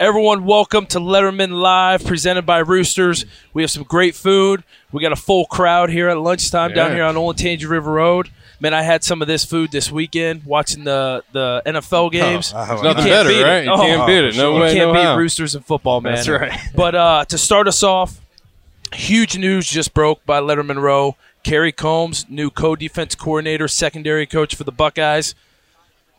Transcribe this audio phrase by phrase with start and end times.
[0.00, 3.24] Everyone, welcome to Lettermen Live, presented by Roosters.
[3.52, 4.62] We have some great food.
[4.92, 8.30] We got a full crowd here at lunchtime down here on Olentangy River Road.
[8.60, 12.52] Man, I had some of this food this weekend watching the, the NFL games.
[12.54, 13.64] Oh, oh, nothing better, right?
[13.64, 14.36] You Oh, can't beat it.
[14.36, 14.54] No.
[14.54, 15.16] You way, can't no beat how.
[15.16, 16.14] Roosters in football, man.
[16.14, 16.56] That's right.
[16.76, 18.20] But uh, to start us off,
[18.92, 21.16] huge news just broke by Lettermen Row.
[21.42, 25.34] Kerry Coombs, new co-defense coordinator, secondary coach for the Buckeyes.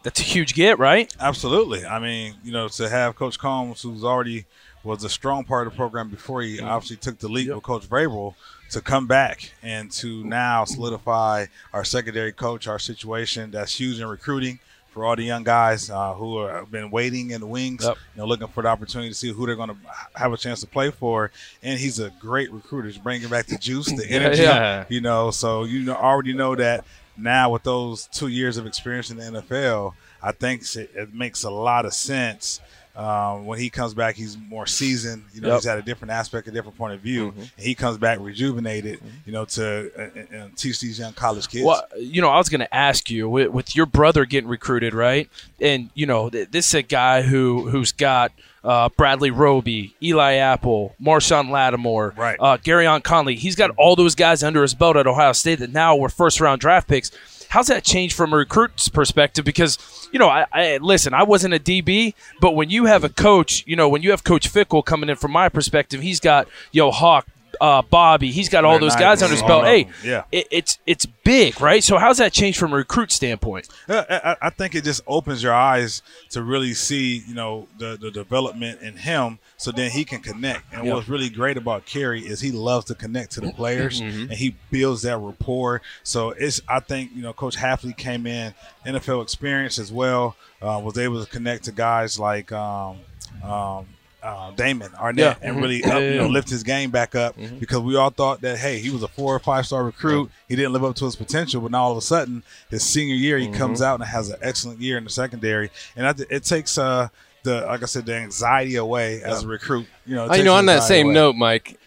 [0.03, 1.13] That's a huge get, right?
[1.19, 1.85] Absolutely.
[1.85, 4.45] I mean, you know, to have Coach Coombs, who's already
[4.83, 7.87] was a strong part of the program before he obviously took the leap with Coach
[7.89, 8.33] Vrabel,
[8.71, 13.51] to come back and to now solidify our secondary coach, our situation.
[13.51, 14.59] That's huge in recruiting
[14.91, 17.97] for all the young guys uh, who are, have been waiting in the wings, Yep.
[18.15, 19.77] you know, looking for the opportunity to see who they're going to
[20.15, 21.31] have a chance to play for.
[21.61, 22.87] And he's a great recruiter.
[22.87, 24.85] He's bringing back the juice, the energy, yeah.
[24.89, 25.31] you know.
[25.31, 26.85] So you know, already know that
[27.21, 31.43] now with those two years of experience in the NFL, I think it, it makes
[31.43, 32.59] a lot of sense.
[32.95, 35.23] Um, when he comes back, he's more seasoned.
[35.33, 35.57] You know, Yep.
[35.57, 38.99] he's had a different aspect, a different point of view, and he comes back rejuvenated.
[39.25, 41.63] You know, to uh, uh, teach these young college kids.
[41.63, 44.93] Well, you know, I was going to ask you with, with your brother getting recruited,
[44.93, 45.29] right?
[45.61, 50.33] And you know, th- this is a guy who who's got uh, Bradley Roby, Eli
[50.33, 52.37] Apple, Marshon Lattimore, Right.
[52.39, 53.35] uh, Gareon Conley.
[53.35, 56.39] He's got all those guys under his belt at Ohio State that now were first
[56.41, 57.11] round draft picks.
[57.49, 59.43] How's that changed from a recruit's perspective?
[59.43, 59.79] Because
[60.11, 61.13] you know, I, I listen.
[61.15, 64.23] I wasn't a DB, but when you have a coach, you know, when you have
[64.23, 67.25] Coach Fickell coming in, from my perspective, he's got yo Hawk,
[67.61, 68.31] uh, Bobby.
[68.31, 69.65] He's got all They're those guys under his belt.
[69.65, 69.87] Hey.
[70.03, 70.23] Yeah.
[70.31, 71.83] it, it's it's big, right?
[71.83, 73.67] So how's that changed from a recruit standpoint?
[73.87, 78.11] I, I- think it just opens your eyes to really see, you know, the, the
[78.11, 80.73] development in him, so then he can connect.
[80.73, 80.95] And Yeah.
[80.95, 84.55] what's really great about Kerry is he loves to connect to the players, and he
[84.71, 85.81] builds that rapport.
[86.03, 88.53] So it's, I think, you know, Coach Hafley came in
[88.85, 92.51] NFL experience as well, uh, was able to connect to guys like.
[92.51, 92.97] Um,
[93.43, 93.85] um,
[94.21, 95.35] uh, Damon Arnette Yeah.
[95.41, 98.41] and really Yeah, up, you know lift his game back up because we all thought
[98.41, 101.05] that hey he was a four or five star recruit he didn't live up to
[101.05, 104.03] his potential but now all of a sudden his senior year he comes out and
[104.09, 107.07] has an excellent year in the secondary and I, th- it takes uh
[107.43, 110.65] the like I said the anxiety away as a recruit you know you know, on
[110.65, 111.13] that same away.
[111.13, 111.79] note, Mike,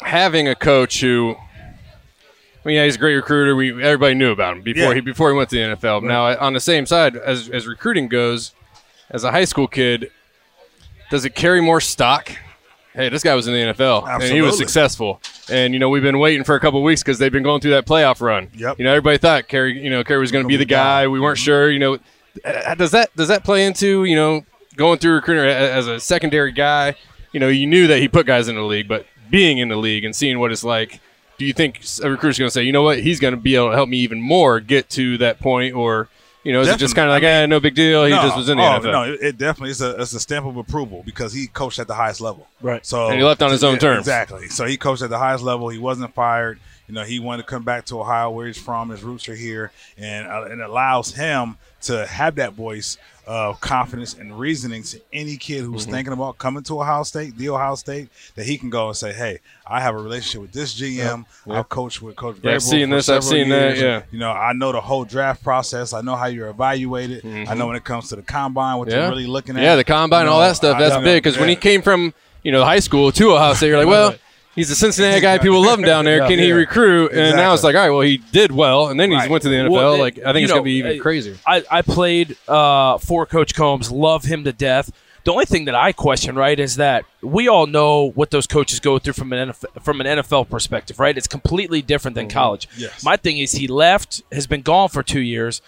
[0.00, 1.36] having a coach who,
[2.64, 3.54] well, yeah, he's a great recruiter.
[3.54, 4.94] We everybody knew about him before Yeah.
[4.94, 6.02] he before he went to the NFL.
[6.04, 8.52] Now, on the same side, as as recruiting goes,
[9.10, 10.10] as a high school kid,
[11.10, 12.30] does it carry more stock?
[12.94, 15.20] Hey, this guy was in the NFL and he was successful.
[15.50, 17.70] And you know, we've been waiting for a couple weeks because they've been going through
[17.72, 18.50] that playoff run.
[18.54, 18.78] Yep.
[18.78, 21.06] You know, everybody thought Kerry, you know, Kerry was going to be the guy.
[21.06, 21.70] We weren't sure.
[21.70, 21.98] You know,
[22.44, 24.44] uh, does that does that play into you know
[24.76, 26.94] going through recruiter as a secondary guy?
[27.32, 29.76] You know, you knew that he put guys in the league, but being in the
[29.76, 31.00] league and seeing what it's like,
[31.36, 33.54] do you think a recruiter's going to say, you know what, he's going to be
[33.54, 36.08] able to help me even more get to that point, or
[36.48, 37.42] you know, is it just kind of like, Definitely.
[37.42, 38.92] eh, no big deal, he No, just was in the oh, NFL?
[38.92, 41.86] No, it, it definitely is a, it's a stamp of approval because he coached at
[41.86, 42.46] the highest level.
[42.62, 42.84] Right.
[42.86, 43.98] So And he left on his own Yeah, terms.
[43.98, 44.48] Exactly.
[44.48, 45.68] So he coached at the highest level.
[45.68, 46.58] He wasn't fired.
[46.88, 48.88] You know, he wanted to come back to Ohio, where he's from.
[48.88, 54.14] His roots are here, and uh, it allows him to have that voice of confidence
[54.14, 55.92] and reasoning to any kid who's Mm-hmm.
[55.92, 59.12] thinking about coming to Ohio State, the Ohio State, that he can go and say,
[59.12, 61.26] "Hey, I have a relationship with this GM.
[61.46, 64.02] I've coached with Coach Yeah, I've seen this, I've seen that, yeah.
[64.10, 65.92] You know, I know the whole draft process.
[65.92, 67.22] I know how you're evaluated.
[67.48, 68.96] I know when it comes to the combine, what Mm-hmm.
[68.96, 69.02] Yeah.
[69.02, 69.62] you're really looking at.
[69.62, 70.76] Yeah, the combine, You all that stuff.
[70.76, 73.52] I- That's know, big because when he came from you know high school to Ohio
[73.52, 74.14] State, you're like, well,
[74.58, 75.38] he's a Cincinnati guy.
[75.38, 76.20] People love him down there.
[76.28, 76.54] Can he Yeah.
[76.54, 77.12] recruit?
[77.12, 79.30] And now it's like, all right, well, he did well, and then he Right.
[79.30, 79.70] went to the NFL.
[79.70, 81.36] Well, it- like, I think you it's know, gonna be even uh, crazier.
[81.46, 84.90] I, I played uh, for Coach Coombs, love him to death.
[85.24, 88.80] The only thing that I question, right, is that we all know what those coaches
[88.80, 91.16] go through from an NFL, from an NFL perspective, right?
[91.18, 92.66] It's completely different than college.
[92.78, 93.04] Yes.
[93.04, 95.60] My thing is, he left, has been gone for two years.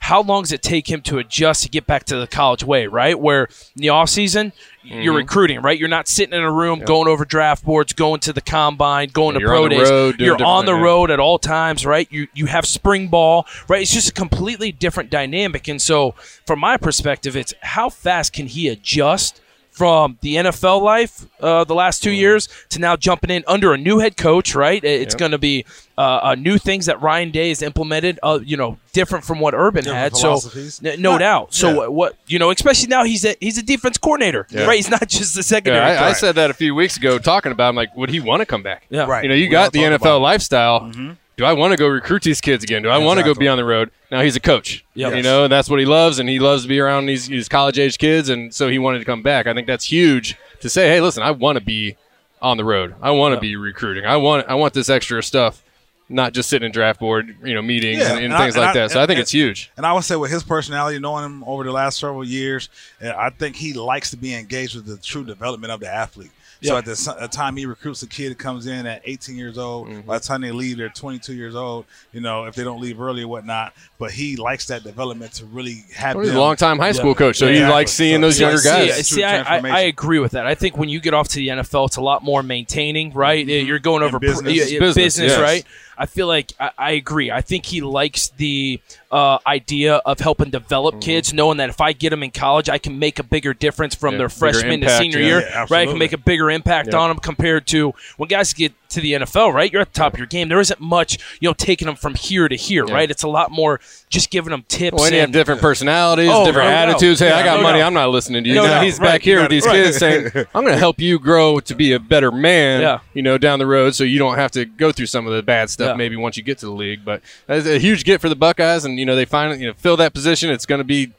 [0.00, 2.86] How long does it take him to adjust to get back to the college way,
[2.86, 3.18] right?
[3.18, 5.78] Where in the off season, you're recruiting, right?
[5.78, 9.34] You're not sitting in a room going over draft boards, going to the combine, going
[9.34, 9.90] Yeah, to pro days.
[9.90, 12.08] road you're on the road at all times, right?
[12.10, 13.82] You you have spring ball, right?
[13.82, 15.68] It's just a completely different dynamic.
[15.68, 16.12] And so,
[16.46, 19.40] from my perspective, it's how fast can he adjust
[19.78, 22.10] from the NFL life uh, the last Mm-hmm.
[22.10, 24.82] two years to now jumping in under a new head coach, right?
[24.84, 25.64] It's going to be
[25.96, 29.54] uh, uh, new things that Ryan Day has implemented, uh, you know, different from what
[29.54, 30.16] Urban Different had.
[30.16, 30.40] So,
[30.84, 31.18] n- no Yeah.
[31.18, 31.54] doubt.
[31.54, 31.74] So, Yeah.
[31.76, 34.64] what, what you know, especially now he's a he's a defense coordinator, Yeah.
[34.66, 34.76] right?
[34.76, 35.92] He's not just a secondary.
[35.92, 37.70] Yeah, I, I said that a few weeks ago, talking about.
[37.70, 38.84] him, like, would he want to come back?
[38.90, 39.04] Yeah.
[39.06, 39.22] Right.
[39.24, 41.16] You know, you We got the talk NFL about it.
[41.38, 42.82] Do I want to go recruit these kids again?
[42.82, 43.90] Do I want to go be on the road?
[44.10, 44.84] Now he's a coach.
[44.94, 45.14] Yep.
[45.14, 47.48] You know, and that's what he loves, and he loves to be around these, these
[47.48, 49.46] college age kids, and so he wanted to come back.
[49.46, 51.96] I think that's huge to say, hey, listen, I want to be
[52.42, 52.94] on the road.
[53.00, 53.40] I want to Yep.
[53.42, 54.04] be recruiting.
[54.04, 55.62] I want I want this extra stuff.
[56.10, 58.54] not just sitting in draft board, you know, meetings Yeah, and, and and I- things
[58.54, 58.90] and like I- that.
[58.92, 59.70] So I think it's huge.
[59.76, 62.70] And I would say with his personality, knowing him over the last several years,
[63.00, 66.30] I think he likes to be engaged with the true development of the athlete.
[66.60, 66.78] So Yeah.
[66.78, 69.88] at the the time he recruits a kid that comes in at 18 years old,
[69.88, 70.00] Mm-hmm.
[70.08, 71.84] by the time they leave, they're 22 years old.
[72.12, 73.74] You know, if they don't leave early or whatnot.
[73.98, 76.16] But he likes that development to really have.
[76.16, 77.74] Well, he's a long time high school coach, so Yeah, he exactly.
[77.74, 79.08] likes seeing So- those See, younger see, guys.
[79.08, 80.46] See, I, I, I agree with that.
[80.46, 83.46] I think when you get off to the NFL, it's a lot more maintaining, right?
[83.46, 84.52] You're going over business.
[84.52, 85.40] yeah, yeah, Business, business, yes.
[85.40, 85.64] right?
[85.98, 87.30] I feel like I, I agree.
[87.30, 88.80] I think he likes the
[89.10, 91.00] uh, idea of helping develop Mm-hmm.
[91.00, 93.94] kids, knowing that if I get them in college, I can make a bigger difference
[93.94, 95.26] from Yeah, their freshman to senior yeah.
[95.26, 95.86] year, Yeah, right?
[95.86, 99.12] I can make a bigger impact on them compared to when guys get to the
[99.12, 99.72] NFL, right?
[99.72, 100.48] You're at the top of your game.
[100.48, 102.94] There isn't much, you know, taking them from here to here, Yeah.
[102.94, 103.10] right?
[103.10, 104.94] It's a lot more just giving them tips.
[104.96, 107.20] Well, and you have different personalities, Oh, different no attitudes.
[107.20, 107.82] Hey, I got no money.
[107.82, 108.54] I'm not listening to you.
[108.56, 109.66] No he's Right, back here with these.
[109.66, 109.84] Right.
[109.84, 113.00] kids saying, "I'm going to help you grow to be a better man." Yeah.
[113.14, 115.42] You know, down the road, so you don't have to go through some of the
[115.42, 115.94] bad stuff Yeah.
[115.96, 117.04] maybe once you get to the league.
[117.04, 119.74] But that's a huge get for the Buckeyes, and you know they finally you know
[119.76, 120.50] fill that position.
[120.50, 121.12] It's going to be.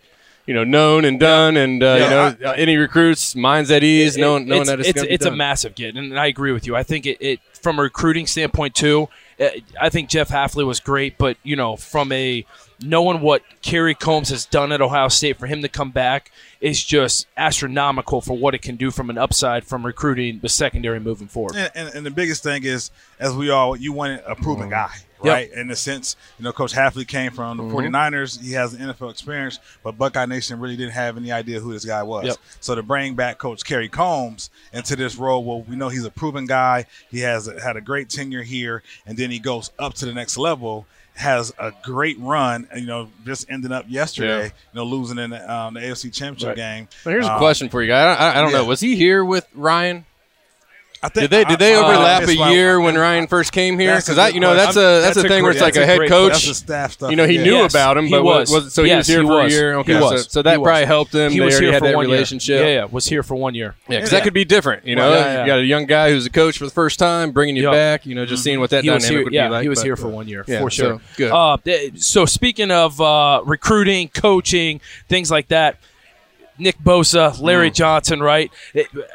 [0.50, 2.10] You know, known and done, and uh, Yeah, you
[2.40, 5.07] know, uh, any recruits, minds at ease, It- knowing, knowing it's, that it's, it's, gonna
[5.10, 6.75] be it's a massive get, and I agree with you.
[6.75, 9.10] I think it, it from a recruiting standpoint too.
[9.40, 9.50] uh,
[9.80, 12.46] I think Jeff Hafley was great, but you know, from a
[12.81, 16.31] knowing what Kerry Coombs has done at Ohio State for him to come back
[16.62, 21.00] is just astronomical for what it can do from an upside from recruiting the secondary
[21.00, 21.56] moving forward.
[21.56, 24.72] And, and, and the biggest thing is, as we all, you wanted a proven Mm-hmm.
[24.72, 25.33] guy, Yep.
[25.33, 25.51] right?
[25.51, 27.95] In the sense, you know, Coach Hafley came from the Mm-hmm.
[27.95, 28.42] 49ers.
[28.42, 31.86] He has an NFL experience, but Buckeye Nation really didn't have any idea who this
[31.86, 32.25] guy was.
[32.25, 32.38] Yep.
[32.60, 36.12] So to bring back Coach Kerry Coombs into this role, well, we know he's a
[36.12, 36.86] proven guy.
[37.12, 40.38] He has had a great tenure here, and then he goes up to the next
[40.38, 40.86] level.
[41.16, 44.44] Has a great run, you know, just ending up yesterday, Yeah.
[44.45, 46.56] you know, losing in the, um, the AFC Championship Right.
[46.56, 46.88] game.
[47.04, 48.18] Well, here's a Um, question for you guys.
[48.18, 48.63] I, I, I don't know.
[48.63, 50.06] Was he here with Ryan?
[51.01, 53.54] I think Did they did they I- I- overlap that's a year when Ryan first
[53.54, 53.96] came here?
[53.96, 55.84] Because I, you know, that's a that's, That's a a thing where it's like a
[55.84, 56.34] a head great coach.
[56.34, 57.10] That's the staff stuff.
[57.10, 57.44] You know, he yeah.
[57.46, 58.51] knew Yes, about him, he but was.
[58.51, 59.54] was, so he Yes, was here he for was.
[59.54, 59.74] a year.
[59.75, 60.31] Okay, so, was.
[60.31, 60.88] so that He probably was.
[60.88, 61.31] helped him.
[61.31, 62.50] He they was already here had for that one relationship.
[62.60, 62.68] year.
[62.68, 63.75] Yeah, yeah, was here for one year.
[63.88, 64.18] Yeah, 'cause Yeah.
[64.19, 64.86] that could be different.
[64.86, 65.42] You know, Well, yeah, yeah.
[65.42, 67.72] you got a young guy who's a coach for the first time, bringing you Yep.
[67.72, 68.06] back.
[68.06, 69.62] You know, just seeing what that he dynamic would Yeah, be like.
[69.63, 71.00] he was here for one year Yeah, for sure.
[71.16, 71.31] good.
[71.31, 71.56] Uh,
[71.95, 75.78] so speaking of uh, recruiting, coaching, things like that.
[76.60, 78.52] Nick Bosa, Larry Johnson, right?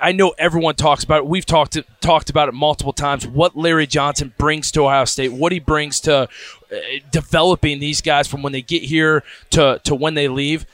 [0.01, 1.27] I know everyone talks about it.
[1.27, 3.27] We've talked talked about it multiple times.
[3.27, 6.77] What Larry Johnson brings to Ohio State, what he brings to uh,
[7.11, 10.67] developing these guys from when they get here to to when they leave.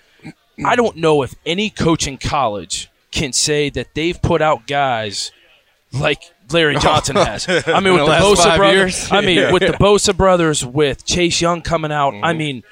[0.65, 5.33] I don't know if any coach in college can say that they've put out guys
[5.93, 7.49] like Larry Johnson has.
[7.49, 8.75] I mean, with the the, Bosa brothers.
[8.77, 9.13] years?
[9.13, 12.15] I mean, with the Bosa brothers, with Chase Young coming out.
[12.23, 12.63] I mean,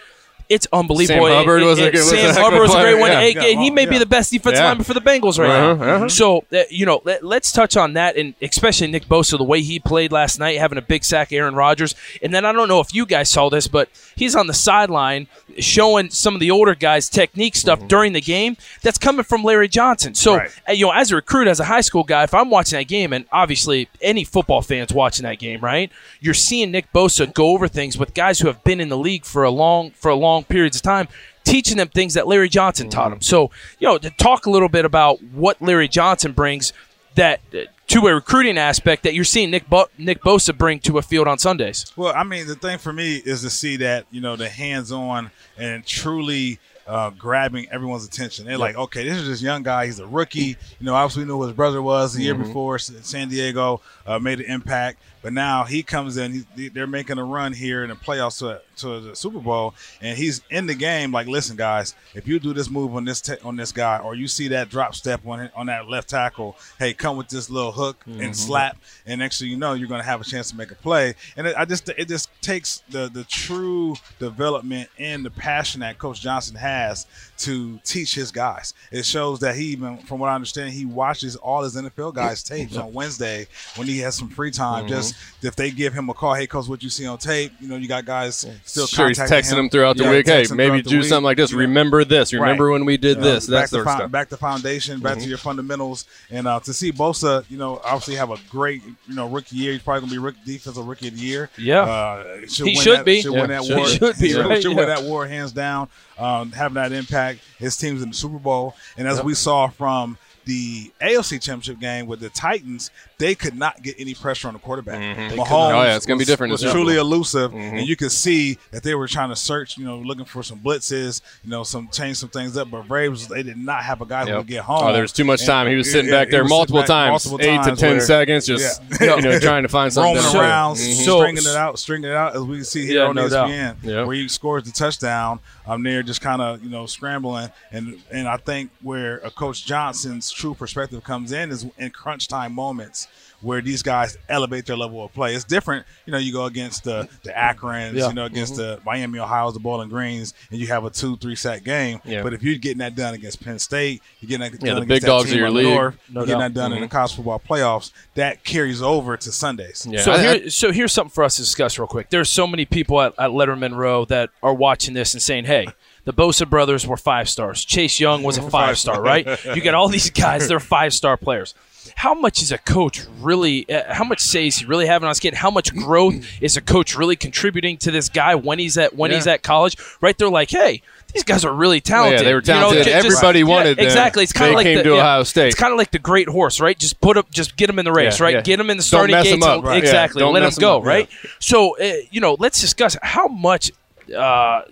[0.48, 1.26] it's unbelievable.
[1.26, 2.74] Sam Hubbard It- was it- a good- was Sam a heck of a Hubbard was
[2.74, 3.10] a great one.
[3.12, 3.20] yeah.
[3.20, 4.68] Hey, and he may be the best defensive Yeah.
[4.68, 5.94] lineman for the Bengals right Uh-huh, now.
[5.96, 6.08] uh-huh.
[6.08, 9.60] So, uh, you know, let, us touch on that, and especially Nick Bosa, the way
[9.60, 11.94] he played last night, having a big sack, Aaron Rodgers.
[12.22, 15.26] And then I don't know if you guys saw this, but he's on the sideline
[15.58, 18.56] showing some of the older guys technique stuff during the game.
[18.82, 20.14] That's coming from Larry Johnson.
[20.14, 20.50] So, Right.
[20.68, 22.88] uh, you know, as a recruit, as a high school guy, if I'm watching that
[22.88, 25.90] game, and obviously any football fans watching that game, right?
[26.20, 29.24] You're seeing Nick Bosa go over things with guys who have been in the league
[29.24, 31.08] for a long for a long periods of time,
[31.44, 33.20] teaching them things that Larry Johnson taught them.
[33.20, 36.72] So, you know, to talk a little bit about what Larry Johnson brings
[37.14, 37.58] that uh,
[37.88, 41.26] to a recruiting aspect that you're seeing Nick Bo- Nick Bosa bring to a field
[41.26, 41.86] on Sundays.
[41.96, 45.30] Well, I mean, the thing for me is to see that you know the hands-on
[45.56, 48.46] and truly uh, grabbing everyone's attention.
[48.46, 49.86] They're like, okay, this is this young guy.
[49.86, 50.56] He's a rookie.
[50.78, 52.78] You know, obviously we knew who his brother was the year before.
[52.78, 56.44] San Diego uh, made an impact, but now he comes in.
[56.54, 60.16] He's, they're making a run here in the playoffs to, to the Super Bowl, and
[60.16, 61.12] he's in the game.
[61.12, 64.14] Like, listen, guys, if you do this move on this te- on this guy, or
[64.14, 67.72] you see that drop step on on that left tackle, hey, come with this little
[67.72, 70.56] hook and slap, and next thing you know, you're going to have a chance to
[70.56, 71.14] make a play.
[71.36, 75.98] And it, I just it just takes the the true development and the passion that
[75.98, 77.06] Coach Johnson has
[77.38, 78.74] to teach his guys.
[78.90, 82.42] It shows that he even, from what I understand, he watches all his NFL guys
[82.42, 83.46] tapes on Wednesday
[83.76, 84.84] when he has some free time.
[84.84, 84.94] Mm-hmm.
[84.94, 87.52] Just if they give him a call, hey, coach, what you see on tape?
[87.60, 90.26] You know, you got guys still Sure, he's texting him throughout the Yeah, week.
[90.26, 91.06] Hey, maybe do week.
[91.08, 91.50] something like this.
[91.50, 92.32] You know, Remember this.
[92.32, 92.72] Remember Right.
[92.72, 93.46] when we did you know, this.
[93.46, 94.02] back That to sort fo- stuff.
[94.02, 94.10] Mm-hmm.
[94.12, 98.14] Back to foundation, back to your fundamentals, and uh, to see Bosa, you know, obviously
[98.16, 99.72] have a great, you know, rookie year.
[99.72, 101.50] He's probably gonna be rookie defensive rookie of the year.
[101.58, 101.82] Yeah.
[101.82, 103.22] uh, should He win should that, be.
[103.22, 103.86] Should Yeah, win that should- war.
[103.88, 104.62] should be, Should, right?
[104.62, 104.76] should Yeah.
[104.78, 105.88] win that war hands down.
[106.18, 107.40] Um, having that impact.
[107.58, 112.06] His team's in the Super Bowl, and as we saw from the AFC Championship game
[112.06, 115.00] with the Titans, they could not get any pressure on the quarterback.
[115.00, 115.36] Mhm.
[115.36, 117.78] Mahomes Oh, yeah, it's gonna be was- different Was truly elusive, Mhm.
[117.80, 120.58] and you could see that they were trying to search, you know, looking for some
[120.60, 122.70] blitzes, you know, some change some things up.
[122.70, 124.84] But Braves, they did not have a guy who would get home.
[124.84, 125.66] Oh, there was too much And- time.
[125.68, 128.46] He was sitting yeah, back there multiple back times, multiple eight to ten where- seconds,
[128.46, 129.16] just Yeah.
[129.16, 130.14] you know, trying to find something.
[130.16, 131.04] roaming around, Mhm.
[131.04, 133.26] So- stringing it out, stringing it out, as we can see here Yeah, on no.
[133.26, 134.04] ESPN, Yeah.
[134.04, 135.40] where he scores the touchdown.
[135.66, 139.66] I'm there just kind of you know scrambling, and and I think where a Coach
[139.66, 143.07] Johnson's true perspective comes in is in crunch time moments
[143.40, 145.34] where these guys elevate their level of play.
[145.34, 146.18] It's different, you know.
[146.18, 148.08] You go against the the Akrons, Yeah.
[148.08, 148.62] you know, against Mm-hmm.
[148.62, 152.00] the Miami Ohio's, the Bowling Greens, and you have a two three sack game.
[152.04, 152.22] Yeah.
[152.22, 154.82] But if you're getting that done against Penn State, you're getting that Yeah, done the
[154.82, 155.66] against big that dogs team of your up league.
[155.66, 156.54] North, No you're getting doubt.
[156.54, 157.92] that done in the college football playoffs.
[158.14, 159.86] That carries over to Sundays.
[159.88, 162.10] Yeah, So I- I- here, so here's something for us to discuss real quick.
[162.10, 165.68] There's so many people at, at Lettermen Row that are watching this and saying, "Hey,
[166.04, 167.64] the Bosa brothers were five stars.
[167.64, 169.26] Chase Young was a five star, right?
[169.44, 171.54] You got all these guys; they're five star players.
[171.96, 173.68] How much is a coach really?
[173.68, 175.34] Uh, how much say is he really having on his kid?
[175.34, 179.10] How much growth is a coach really contributing to this guy when he's at when
[179.10, 179.76] he's at college?
[180.00, 180.16] Right?
[180.16, 180.82] They're like, hey.
[181.14, 182.20] These guys are really talented.
[182.20, 182.84] yeah, they were You know, talented.
[182.84, 183.86] just- Everybody wanted them.
[183.86, 184.24] Exactly.
[184.24, 185.46] It's kind of like came the, to yeah, Ohio State.
[185.46, 186.78] It's kind of like the great horse, right?
[186.78, 188.34] Just put up, just get them in the race, Yeah, right?
[188.34, 188.40] yeah.
[188.42, 189.42] Get them in the starting 'em gates.
[189.46, 189.72] up, right.
[189.76, 190.20] Yeah, Exactly.
[190.20, 191.08] don't Let them go, up, right?
[191.38, 193.72] So, uh, you know, let's discuss how much
[194.14, 194.62] uh,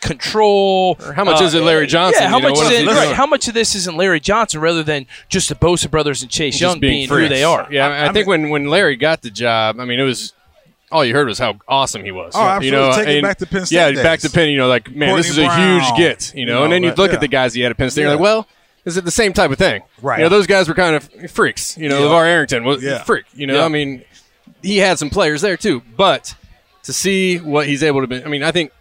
[0.00, 0.96] control.
[1.04, 2.80] Or how much uh, is it Larry Johnson, Yeah, how you know, much what is
[2.80, 3.14] is it, right.
[3.14, 6.60] How much of this isn't Larry Johnson rather than just the Bosa brothers and Chase
[6.60, 7.66] Young being, who they are?
[7.70, 10.04] Yeah, I, mean, I I think when, when Larry got the job, I mean, it
[10.04, 10.32] was
[10.92, 12.32] all you heard was how awesome he was.
[12.34, 12.66] Oh, absolutely.
[12.66, 14.02] You know, Take it and- back to Penn State Yeah, days.
[14.02, 14.48] back to Penn.
[14.48, 16.34] You know, like man, this is Courtney a huge get.
[16.34, 17.14] You know, you know, and then you but- look yeah.
[17.16, 18.02] at the guys he had at Penn State.
[18.02, 18.48] You're like, well,
[18.84, 19.82] is it the same type of thing?
[20.02, 20.18] Right.
[20.18, 21.76] You know, those guys were kind of freaks.
[21.78, 22.06] You know, Yeah.
[22.06, 22.96] LaVar Arrington was Yeah.
[23.02, 23.26] a freak.
[23.34, 23.64] You know, Yeah.
[23.66, 24.02] I mean,
[24.62, 26.34] he had some players there too, but
[26.84, 28.72] to see what he's able to be, I mean, I think.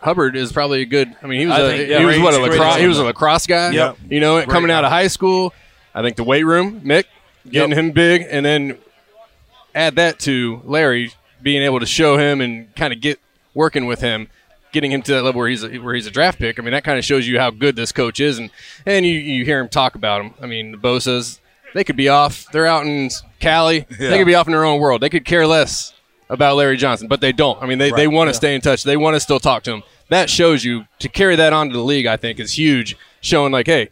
[0.00, 1.14] Hubbard is probably a good.
[1.22, 2.76] I mean, he was I a think, yeah, he was what a lacrosse.
[2.76, 3.70] He was a lacrosse guy.
[3.70, 3.96] Yep.
[4.10, 5.52] You know, Great coming out of high school,
[5.94, 7.04] I think the weight room, Mick,
[7.48, 7.78] getting Yep.
[7.78, 8.78] him big, and then
[9.74, 11.12] add that to Larry
[11.42, 13.18] being able to show him and kind of get
[13.54, 14.28] working with him,
[14.72, 16.58] getting him to that level where he's a, where he's a draft pick.
[16.58, 18.50] I mean, that kind of shows you how good this coach is, and
[18.84, 20.34] and you, you hear him talk about him.
[20.40, 21.40] I mean, the Bosa's
[21.74, 22.46] they could be off.
[22.52, 23.10] They're out in
[23.40, 23.86] Cali.
[23.98, 24.10] Yeah.
[24.10, 25.00] They could be off in their own world.
[25.00, 25.92] They could care less
[26.28, 27.60] about Larry Johnson, but they don't.
[27.62, 28.82] I mean, they, they want to stay in touch.
[28.82, 29.82] They want to still talk to him.
[30.08, 32.06] That shows you to carry that on to the league.
[32.06, 33.90] I think is huge, showing like, hey,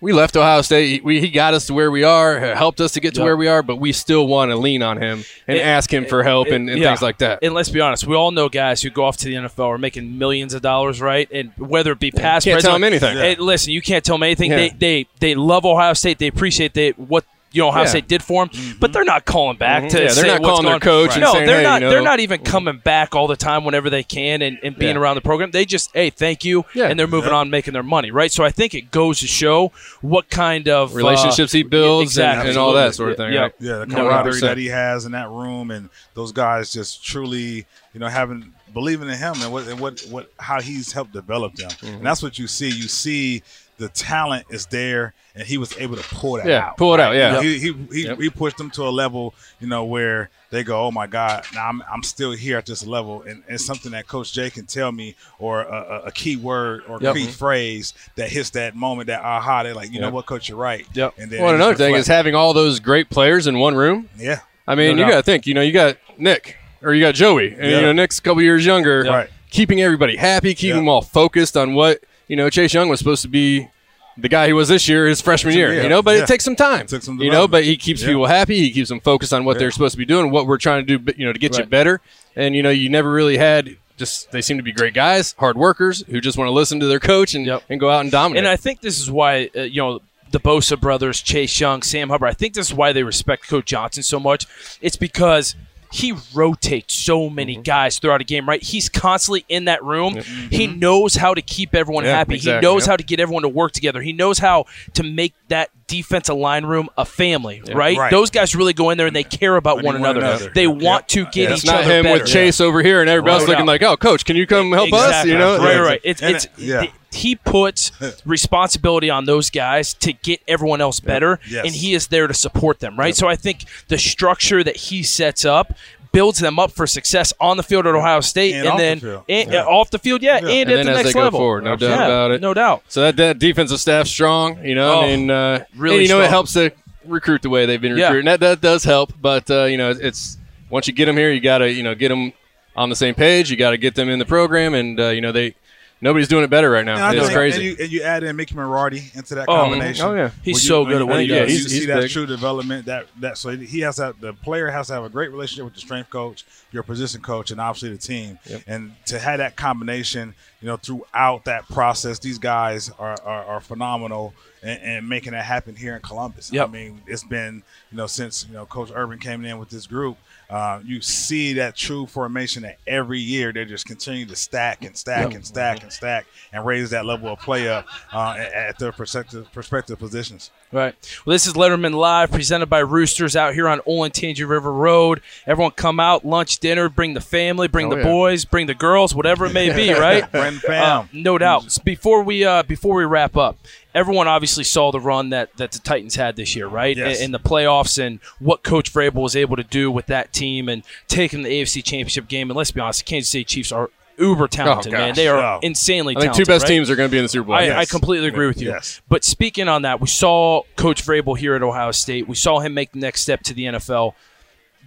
[0.00, 1.02] we left Ohio State.
[1.02, 3.24] We, he got us to where we are, helped us to get to Yeah.
[3.24, 6.06] where we are, but we still want to lean on him and It- ask him
[6.06, 6.90] for help and, and Yeah.
[6.90, 7.40] things like that.
[7.42, 9.76] And let's be honest, we all know guys who go off to the NFL are
[9.78, 11.28] making millions of dollars, right?
[11.32, 13.16] And whether it be past, Can't tell them anything.
[13.16, 14.52] Hey, listen, you can't tell them anything.
[14.52, 14.56] Yeah.
[14.56, 16.18] They, they they love Ohio State.
[16.20, 17.88] They appreciate they what you know Ohio Yeah.
[17.88, 19.90] State did for them, but they're not calling back Mhm.
[19.90, 21.82] to Yeah, they're not what's calling their going- coach and no, saying, they're "Hey, not.
[21.82, 24.94] you They're not even coming back all the time whenever they can and, and being
[24.96, 25.00] Yeah.
[25.00, 25.50] around the program.
[25.50, 26.86] They just hey, thank you, Yeah.
[26.88, 28.30] and they're moving on, making their money, right?
[28.30, 32.40] So I think it goes to show what kind of uh, Relationships he builds exactly.
[32.40, 33.32] and, and all that sort of thing.
[33.32, 33.40] Yeah.
[33.40, 33.52] right?
[33.60, 34.40] Yeah, the camaraderie 100%.
[34.40, 39.08] that he has in that room, and those guys just truly, you know, having believing
[39.08, 41.86] in him and what and what what how he's helped develop them, Mm-hmm.
[41.96, 42.68] and that's what you see.
[42.68, 43.42] You see
[43.78, 46.76] the talent is there, and he was able to pull that Yeah, out.
[46.76, 47.40] pull it out, yeah.
[47.40, 48.20] he he he, Yep.
[48.20, 51.68] he pushed them to a level, you know, where they go, oh my God, now
[51.68, 54.90] I'm I'm still here at this level, and it's something that Coach Jay can tell
[54.92, 57.14] me, or a, a, key word or Yep.
[57.14, 57.30] key mm-hmm.
[57.32, 60.86] phrase that hits that moment, that aha, they're like, you know what, Coach, you're right.
[60.94, 61.14] Yep.
[61.18, 64.08] And then Well, another thing is having all those great players in one room.
[64.18, 65.46] yeah, I mean, No you got to think.
[65.46, 68.42] You know, you got Nick or you got Joey, and you know Nick's a couple
[68.42, 69.02] years younger.
[69.02, 69.28] Right.
[69.50, 70.76] Keeping everybody happy, keeping Yeah.
[70.76, 72.48] them all focused on what you know.
[72.50, 73.68] Chase Young was supposed to be
[74.16, 75.72] the guy he was this year, his freshman year.
[75.72, 75.82] Yeah.
[75.84, 76.22] You know, but Yeah.
[76.22, 76.82] it takes some time.
[76.82, 78.08] It took some you know, but he keeps Yeah.
[78.08, 78.58] people happy.
[78.58, 80.98] He keeps them focused on what they're supposed to be doing, what we're trying to
[80.98, 81.12] do.
[81.16, 82.00] You know, to get you better.
[82.36, 83.76] And you know, you never really had.
[83.96, 86.86] Just they seem to be great guys, hard workers who just want to listen to
[86.86, 87.64] their coach and, Yep.
[87.68, 88.38] and go out and dominate.
[88.44, 92.10] And I think this is why uh, you know the Bosa brothers, Chase Young, Sam
[92.10, 92.28] Hubbard.
[92.28, 94.46] I think this is why they respect Coach Johnson so much.
[94.80, 95.56] It's because
[95.92, 97.62] he rotates so many Mm-hmm.
[97.62, 98.48] guys throughout a game.
[98.48, 98.62] Right?
[98.62, 100.16] He's constantly in that room.
[100.50, 102.34] He knows how to keep everyone Yeah, happy.
[102.34, 102.90] exactly, He knows yep.
[102.90, 104.00] how to get everyone to work together.
[104.02, 107.60] He knows how to make that defensive line room a family.
[107.66, 107.96] Right?
[107.98, 108.10] Right.
[108.12, 110.20] Those guys really go in there and they care about Need one one another.
[110.20, 110.52] another.
[110.54, 110.68] They Yeah.
[110.68, 112.22] want to get each other it's each not other him better.
[112.22, 113.48] with Chase over here and everybody else Right.
[113.50, 116.00] looking like, "Oh, coach, can you come help us?" You know, right, right.
[116.04, 116.80] It's it's it- yeah.
[116.82, 117.90] th- he puts
[118.26, 121.64] responsibility on those guys to get everyone else better, Yes.
[121.66, 122.96] and he is there to support them.
[122.98, 123.16] Right.
[123.16, 125.72] So I think the structure that he sets up
[126.12, 128.82] builds them up for success on the field at Ohio State, And and, off the
[128.82, 129.22] then field.
[129.28, 129.64] and, Yeah.
[129.64, 130.52] off the field, yeah, and, Yeah.
[130.52, 131.40] at And the as next they go level.
[131.40, 132.40] forward, no doubt Yeah, about it.
[132.40, 132.82] No doubt.
[132.88, 136.20] So that, that defensive staff strong, you know, Oh, and uh, really and, you know
[136.20, 136.70] it helps to
[137.06, 138.06] recruit the way they've been Yeah.
[138.06, 138.26] recruiting.
[138.26, 140.36] That that does help, but uh, you know it's
[140.70, 142.32] once you get them here, you got to you know get them
[142.76, 143.50] on the same page.
[143.50, 145.54] You got to get them in the program, and uh, you know they
[146.00, 147.04] nobody's doing it better right now.
[147.06, 147.56] I It's think- crazy.
[147.56, 149.70] And you, and you add in Mickey Marotti into that Oh, mm-hmm.
[149.72, 150.06] combination.
[150.06, 150.30] oh, yeah.
[150.42, 151.50] He's When so good at when what he you- does.
[151.52, 152.86] You He's- see he's that true development.
[152.86, 155.74] That that so he has that the player has to have a great relationship with
[155.74, 158.38] the strength coach, your position coach, and obviously the team.
[158.46, 158.62] Yep.
[158.66, 163.60] And to have that combination, you know, throughout that process, these guys are are, are
[163.60, 164.34] phenomenal.
[164.60, 166.52] And, and making that happen here in Columbus.
[166.52, 166.68] Yep.
[166.68, 167.62] I mean, it's been
[167.92, 170.18] you know since you know Coach Urban came in with this group.
[170.50, 174.96] Uh, you see that true formation that every year they just continue to stack and
[174.96, 178.92] stack and stack and stack and raise that level of play up uh, at, their
[178.92, 180.50] perspective, prospective positions.
[180.70, 180.94] Right.
[181.24, 185.22] Well, this is Lettermen Live, presented by Roosters out here on Olentangy River Road.
[185.46, 188.02] Everyone come out, lunch, dinner, bring the family, bring Oh, the yeah.
[188.04, 190.28] boys, bring the girls, whatever it may be, right?
[190.30, 191.00] Friend fam.
[191.00, 191.64] Uh, no doubt.
[191.66, 193.56] S- Before we uh, before we wrap up,
[193.94, 196.96] everyone obviously saw the run that, that the Titans had this year, right?
[196.96, 197.18] Yes.
[197.20, 200.68] In, in the playoffs and what Coach Vrabel was able to do with that team
[200.68, 202.50] and taking the AFC Championship game.
[202.50, 205.14] And let's be honest, the Kansas City Chiefs are uber talented, man.
[205.14, 205.60] They are Oh.
[205.62, 206.46] insanely I think talented.
[206.46, 206.68] two best right?
[206.68, 207.54] teams are going to be in the Super Bowl.
[207.56, 207.76] I, Yes.
[207.76, 208.68] I completely agree with you.
[208.68, 209.00] Yes.
[209.08, 212.28] But speaking on that, we saw Coach Vrabel here at Ohio State.
[212.28, 214.14] We saw him make the next step to the NFL.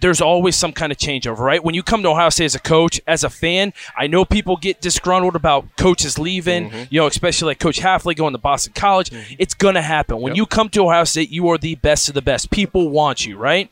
[0.00, 1.62] There's always some kind of changeover, right?
[1.62, 4.56] When you come to Ohio State as a coach, as a fan, I know people
[4.56, 6.82] get disgruntled about coaches leaving, Mm-hmm.
[6.90, 9.12] you know, especially like Coach Hafley going to Boston College.
[9.38, 10.16] It's going to happen.
[10.20, 10.36] When Yep.
[10.38, 12.50] you come to Ohio State, you are the best of the best.
[12.50, 13.70] People want you, right?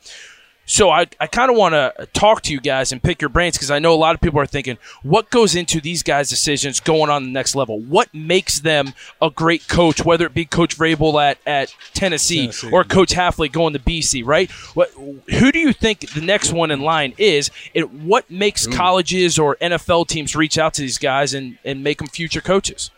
[0.65, 3.57] So I, I kind of want to talk to you guys and pick your brains
[3.57, 6.79] because I know a lot of people are thinking, what goes into these guys' decisions
[6.79, 7.79] going on the next level?
[7.79, 12.69] What makes them a great coach, whether it be Coach Vrabel at, at Tennessee, Tennessee.
[12.71, 14.49] or Coach Hafley going to BC, right?
[14.73, 17.51] What, who do you think the next one in line is?
[17.75, 21.97] And what makes colleges or NFL teams reach out to these guys and, and make
[21.97, 22.91] them future coaches?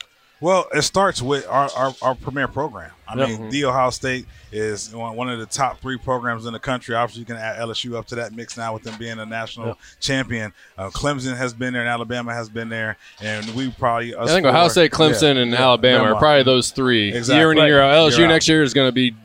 [0.43, 2.91] Well, it starts with our, our, our premier program.
[3.07, 3.27] I Yep.
[3.29, 6.95] mean, the Ohio State is one of the top three programs in the country.
[6.95, 9.67] Obviously, you can add LSU up to that mix now with them being a national
[9.67, 9.77] Yep.
[10.01, 10.53] champion.
[10.77, 14.13] Uh, Clemson has been there, and Alabama has been there, and we probably.
[14.17, 17.13] I think Ohio State, Clemson, and Alabama are probably those three.
[17.13, 17.39] Exactly.
[17.39, 17.93] Year in and year out.
[18.12, 18.29] LSU Year out.
[18.31, 19.15] next year is going to be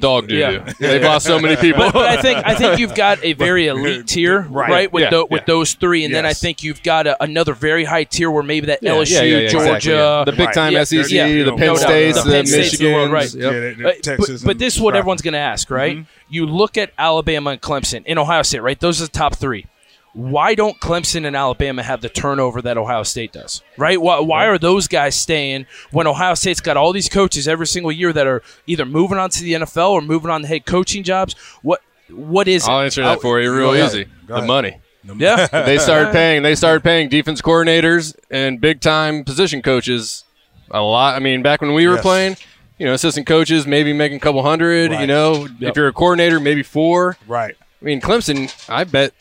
[0.00, 0.72] dog doo Yeah.
[0.78, 1.84] They've lost so many people.
[1.84, 4.70] But, but I think I think you've got a very elite tier, right?
[4.70, 4.92] Right.
[4.92, 5.46] with Yeah, tho- with yeah.
[5.46, 8.66] those three, and then I think you've got a, another very high tier where maybe
[8.66, 11.26] that Yeah, LSU, yeah, yeah, yeah, Georgia, exactly, the big time Yeah, SEC, yeah.
[11.44, 11.78] the Penn doubt.
[11.78, 13.32] States, The the, Penn States the world, right.
[13.34, 13.52] Yep.
[13.52, 14.98] Yeah, they- they- Texas but, but this is what Stroud.
[14.98, 16.04] everyone's going to ask, right?
[16.28, 18.78] You look at Alabama and Clemson in Ohio State, right?
[18.78, 19.66] Those are the top three.
[20.14, 23.62] Why don't Clemson and Alabama have the turnover that Ohio State does?
[23.76, 24.00] Right?
[24.00, 27.90] Why, why are those guys staying when Ohio State's got all these coaches every single
[27.90, 31.02] year that are either moving on to the NFL or moving on to head coaching
[31.02, 31.34] jobs?
[31.62, 31.80] What
[32.10, 32.70] what is it?
[32.70, 33.88] I'll answer that for you real Go ahead.
[33.88, 34.06] easy.
[34.28, 34.76] Go The money.
[35.16, 36.42] yeah, They started paying.
[36.42, 40.22] They started paying defense coordinators and big time position coaches
[40.70, 41.16] a lot.
[41.16, 42.02] I mean, back when we were Yes.
[42.02, 42.36] playing,
[42.78, 44.92] you know, assistant coaches maybe making a couple hundred.
[44.92, 45.70] You know, Yep.
[45.70, 47.16] if you're a coordinator, maybe four.
[47.26, 47.56] Right.
[47.82, 49.12] I mean, Clemson, I bet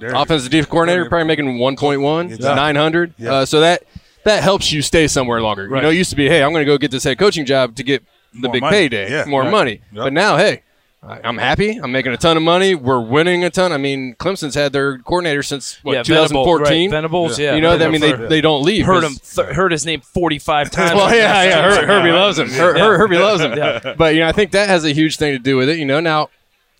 [0.00, 2.54] There- offensive defense coordinator probably making 1.1, Exactly.
[2.54, 3.14] 900.
[3.18, 3.32] Yeah.
[3.32, 3.82] Uh, so that
[4.24, 5.68] that helps you stay somewhere longer.
[5.68, 5.78] Right.
[5.78, 7.46] You know, it used to be, hey, I'm going to go get this head coaching
[7.46, 8.02] job to get
[8.34, 8.76] the More big money.
[8.76, 9.24] payday, Yeah.
[9.24, 9.50] more Right.
[9.50, 9.80] money.
[9.92, 10.04] Yep.
[10.04, 10.62] But now, hey,
[11.02, 11.78] I- I'm happy.
[11.82, 12.74] I'm making a ton of money.
[12.74, 13.72] We're winning a ton.
[13.72, 16.90] I mean, Clemson's had their coordinator since what yeah, Venable, 2014.
[16.90, 17.54] right, Venables, yeah.
[17.54, 18.16] You know, I mean, they, Yeah.
[18.28, 18.84] they don't leave.
[18.84, 20.94] heard 'cause- him th- heard his name forty five times.
[20.94, 21.62] well, yeah, yeah.
[21.62, 22.50] Her, Herbie loves him.
[22.50, 23.56] Her, Her- Herbie loves him.
[23.56, 23.94] Yeah.
[23.96, 25.78] But you know, I think that has a huge thing to do with it.
[25.78, 26.28] You know, now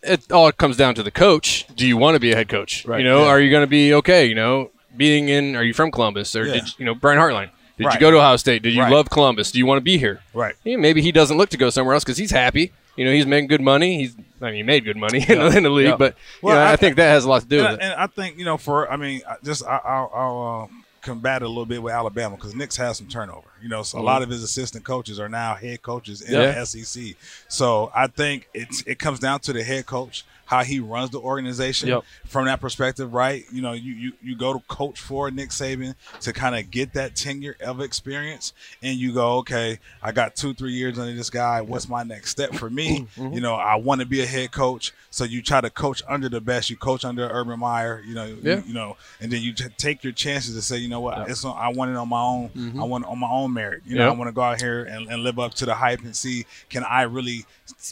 [0.09, 1.67] it all comes down to the coach.
[1.75, 2.85] Do you want to be a head coach?
[2.87, 2.99] Right.
[3.01, 3.29] You know, Yeah.
[3.29, 4.27] are you going to be okay?
[4.27, 5.55] You know, being in.
[5.57, 6.55] Are you from Columbus or Yeah.
[6.55, 7.51] did you know Brian Hartline?
[7.79, 8.63] Did you go to Ohio State?
[8.63, 8.91] Did you Right.
[8.93, 9.53] love Columbus?
[9.53, 10.21] Do you want to be here?
[10.35, 10.57] Right.
[10.65, 12.73] Yeah, maybe he doesn't look to go somewhere else because he's happy.
[12.97, 13.99] You know, he's making good money.
[13.99, 15.97] He's, I mean, he made good money in, the- in the league, Yeah.
[15.97, 17.85] but Well, know, I, I- think that has a lot to do and, with I,
[17.85, 17.87] it.
[17.93, 21.45] and I think you know, for I mean, just I, I'll, I'll uh, combat it
[21.45, 23.47] a little bit with Alabama because Nick's has some turnover.
[23.63, 26.53] You know, so a lot of his assistant coaches are now head coaches in Yeah.
[26.53, 27.17] the SEC.
[27.49, 31.21] So I think it's it comes down to the head coach how he runs the
[31.21, 32.05] organization Yep.
[32.27, 33.45] from that perspective, right?
[33.53, 36.95] You know, you you, you go to coach for Nick Saban to kind of get
[36.95, 41.29] that tenure of experience, and you go, okay, I got two three years under this
[41.29, 41.61] guy.
[41.61, 43.07] What's my next step for me?
[43.19, 43.35] Mm-hmm.
[43.35, 46.31] You know, I want to be a head coach, so you try to coach under
[46.31, 46.71] the best.
[46.71, 48.63] You coach under Urban Meyer, you know, you- Yeah.
[48.67, 51.45] you, know, and then you t- take your chances to say, you know what, it's
[51.45, 52.51] on, I want it on my own.
[52.81, 53.83] I want it on my own merit.
[53.85, 54.15] You know, Yep.
[54.15, 56.47] I want to go out here and, and live up to the hype and see
[56.69, 57.45] can I really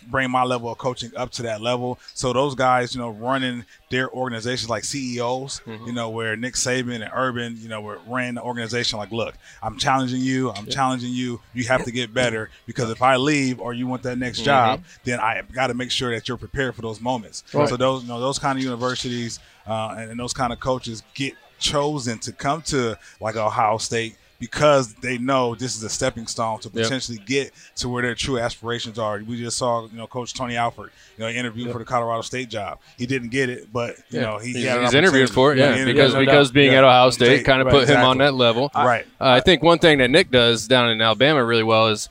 [0.08, 1.98] bring my level of coaching up to that level.
[2.14, 7.02] So those guys, you know, running their organizations like CEOs, you know, where Nick Saban
[7.02, 11.12] and Urban, you know, were ran the organization like, look, I'm challenging you, I'm challenging
[11.12, 11.40] you.
[11.54, 14.82] You have to get better because if I leave or you want that next job,
[15.04, 17.44] then I got to make sure that you're prepared for those moments.
[17.52, 17.68] Right.
[17.68, 21.02] So those, you know, those kind of universities uh, and, and those kind of coaches
[21.14, 26.26] get chosen to come to like Ohio State because they know this is a stepping
[26.26, 26.82] stone to Yep.
[26.84, 29.18] potentially get to where their true aspirations are.
[29.26, 32.48] We just saw, you know, Coach Tony Alford, you know, interviewed for the Colorado State
[32.50, 32.78] job.
[32.98, 35.58] He didn't get it, but you know, he, he he's, had an interviewed for it,
[35.58, 36.26] Yeah, yeah, because interviewed.
[36.26, 36.78] because being Yeah.
[36.78, 38.70] at Ohio State State, kind of right, put him on that level.
[38.74, 39.06] right.
[39.20, 42.08] Uh, I think one thing that Nick does down in Alabama really well is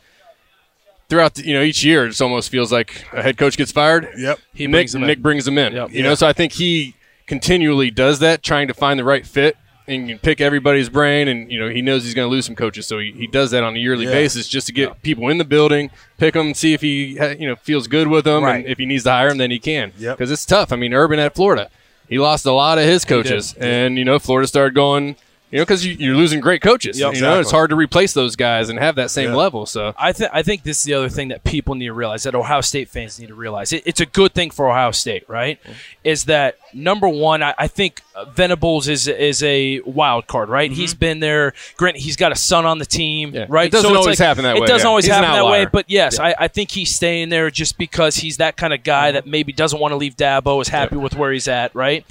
[1.09, 4.07] throughout the, you know each year it almost feels like a head coach gets fired.
[4.17, 4.39] Yep.
[4.53, 5.07] He Nick brings them in.
[5.07, 5.73] Nick brings them in.
[5.73, 5.91] Yep.
[5.91, 6.95] You know, so I think he
[7.27, 11.27] continually does that, trying to find the right fit and can pick everybody's brain.
[11.27, 13.51] And you know, he knows he's going to lose some coaches, so he, he does
[13.51, 14.11] that on a yearly Yeah.
[14.11, 17.55] basis just to get people in the building, pick them, see if he you know
[17.55, 18.57] feels good with them, Right.
[18.57, 19.91] and if he needs to hire them, then he can.
[19.97, 20.17] Yep.
[20.17, 20.71] Because it's tough.
[20.71, 21.69] I mean, Urban at Florida,
[22.09, 25.15] he lost a lot of his coaches, and you know, Florida started going.
[25.55, 26.99] You know, because you, you're losing great coaches.
[26.99, 27.15] Yep.
[27.15, 29.37] you know, it's hard to replace those guys and have that same Yeah.
[29.37, 29.65] level.
[29.65, 32.23] So I think I think this is the other thing that people need to realize
[32.23, 33.71] that Ohio State fans need to realize.
[33.71, 35.57] It, it's a good thing for Ohio State, right?
[36.03, 37.41] Is that number one?
[37.41, 40.69] I, I think uh, Venables is is a wild card, right?
[40.69, 41.53] He's been there.
[41.77, 43.45] Grant, he's got a son on the team, Yeah.
[43.47, 43.67] right?
[43.67, 44.63] It doesn't it's always happen that way.
[44.63, 44.89] it doesn't yeah.
[44.89, 48.17] always He's happen that way, but yes, I, I think he's staying there just because
[48.17, 51.15] he's that kind of guy that maybe doesn't want to leave Dabo, is happy with
[51.15, 52.05] where he's at, right?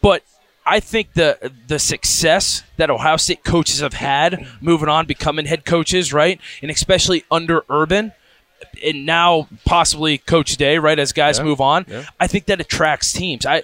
[0.00, 0.22] But
[0.68, 5.64] I think the the success that Ohio State coaches have had moving on, becoming head
[5.64, 8.12] coaches, right, and especially under Urban,
[8.84, 11.44] and now possibly Coach Day, right, as guys Yeah.
[11.44, 12.04] move on, Yeah.
[12.20, 13.46] I think that attracts teams.
[13.46, 13.62] I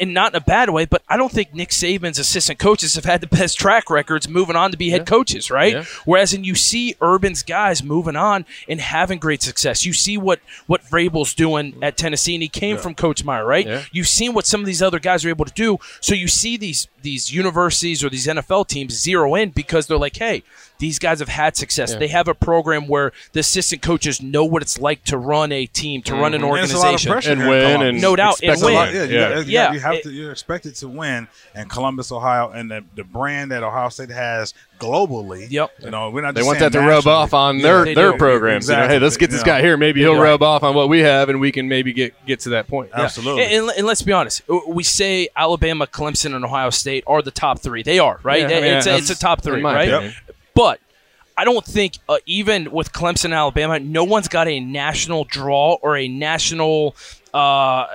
[0.00, 3.04] and not in a bad way, but I don't think Nick Saban's assistant coaches have
[3.04, 5.72] had the best track records moving on to be head coaches, right?
[5.72, 5.84] Yeah.
[6.04, 9.84] Whereas, and you see Urban's guys moving on and having great success.
[9.84, 13.66] You see what what Vrabel's doing at Tennessee, and he came from Coach Meyer, right?
[13.66, 13.82] Yeah.
[13.92, 15.78] You've seen what some of these other guys are able to do.
[16.00, 20.16] So you see these these universities or these NFL teams zero in because they're like,
[20.16, 20.42] hey,
[20.84, 21.92] these guys have had success.
[21.92, 21.98] Yeah.
[21.98, 25.64] They have a program where the assistant coaches know what it's like to run a
[25.64, 26.44] team, to run an mm-hmm.
[26.44, 27.10] And a lot of organization.
[27.12, 28.74] pressure And win and No doubt, and win.
[28.74, 28.92] lot.
[28.92, 29.28] Yeah, you, Yeah.
[29.30, 30.10] got- you, Yeah, you have it- to.
[30.10, 34.52] You're expected to win in Columbus, Ohio, and the, the brand that Ohio State has
[34.78, 35.46] globally.
[35.50, 35.70] Yep.
[35.84, 36.34] You know, we're not.
[36.34, 38.18] They want saying that to rub off on their they their do.
[38.18, 38.68] programs.
[38.68, 39.78] You know, hey, let's get this You guy here.
[39.78, 40.20] Maybe he'll Yeah.
[40.20, 42.90] rub off on what we have, and we can maybe get get to that point.
[42.92, 43.44] Absolutely.
[43.44, 47.22] And, and, and let's be honest, uh, we say Alabama, Clemson, and Ohio State are
[47.22, 47.82] the top three.
[47.82, 48.40] They are, right?
[48.50, 49.88] Yeah, I mean, it's, a, it's a top three, right?
[49.88, 50.14] opinion.
[50.54, 50.80] But
[51.36, 55.96] I don't think, uh, even with Clemson Alabama, no one's got a national draw or
[55.96, 56.94] a national.
[57.32, 57.86] Uh,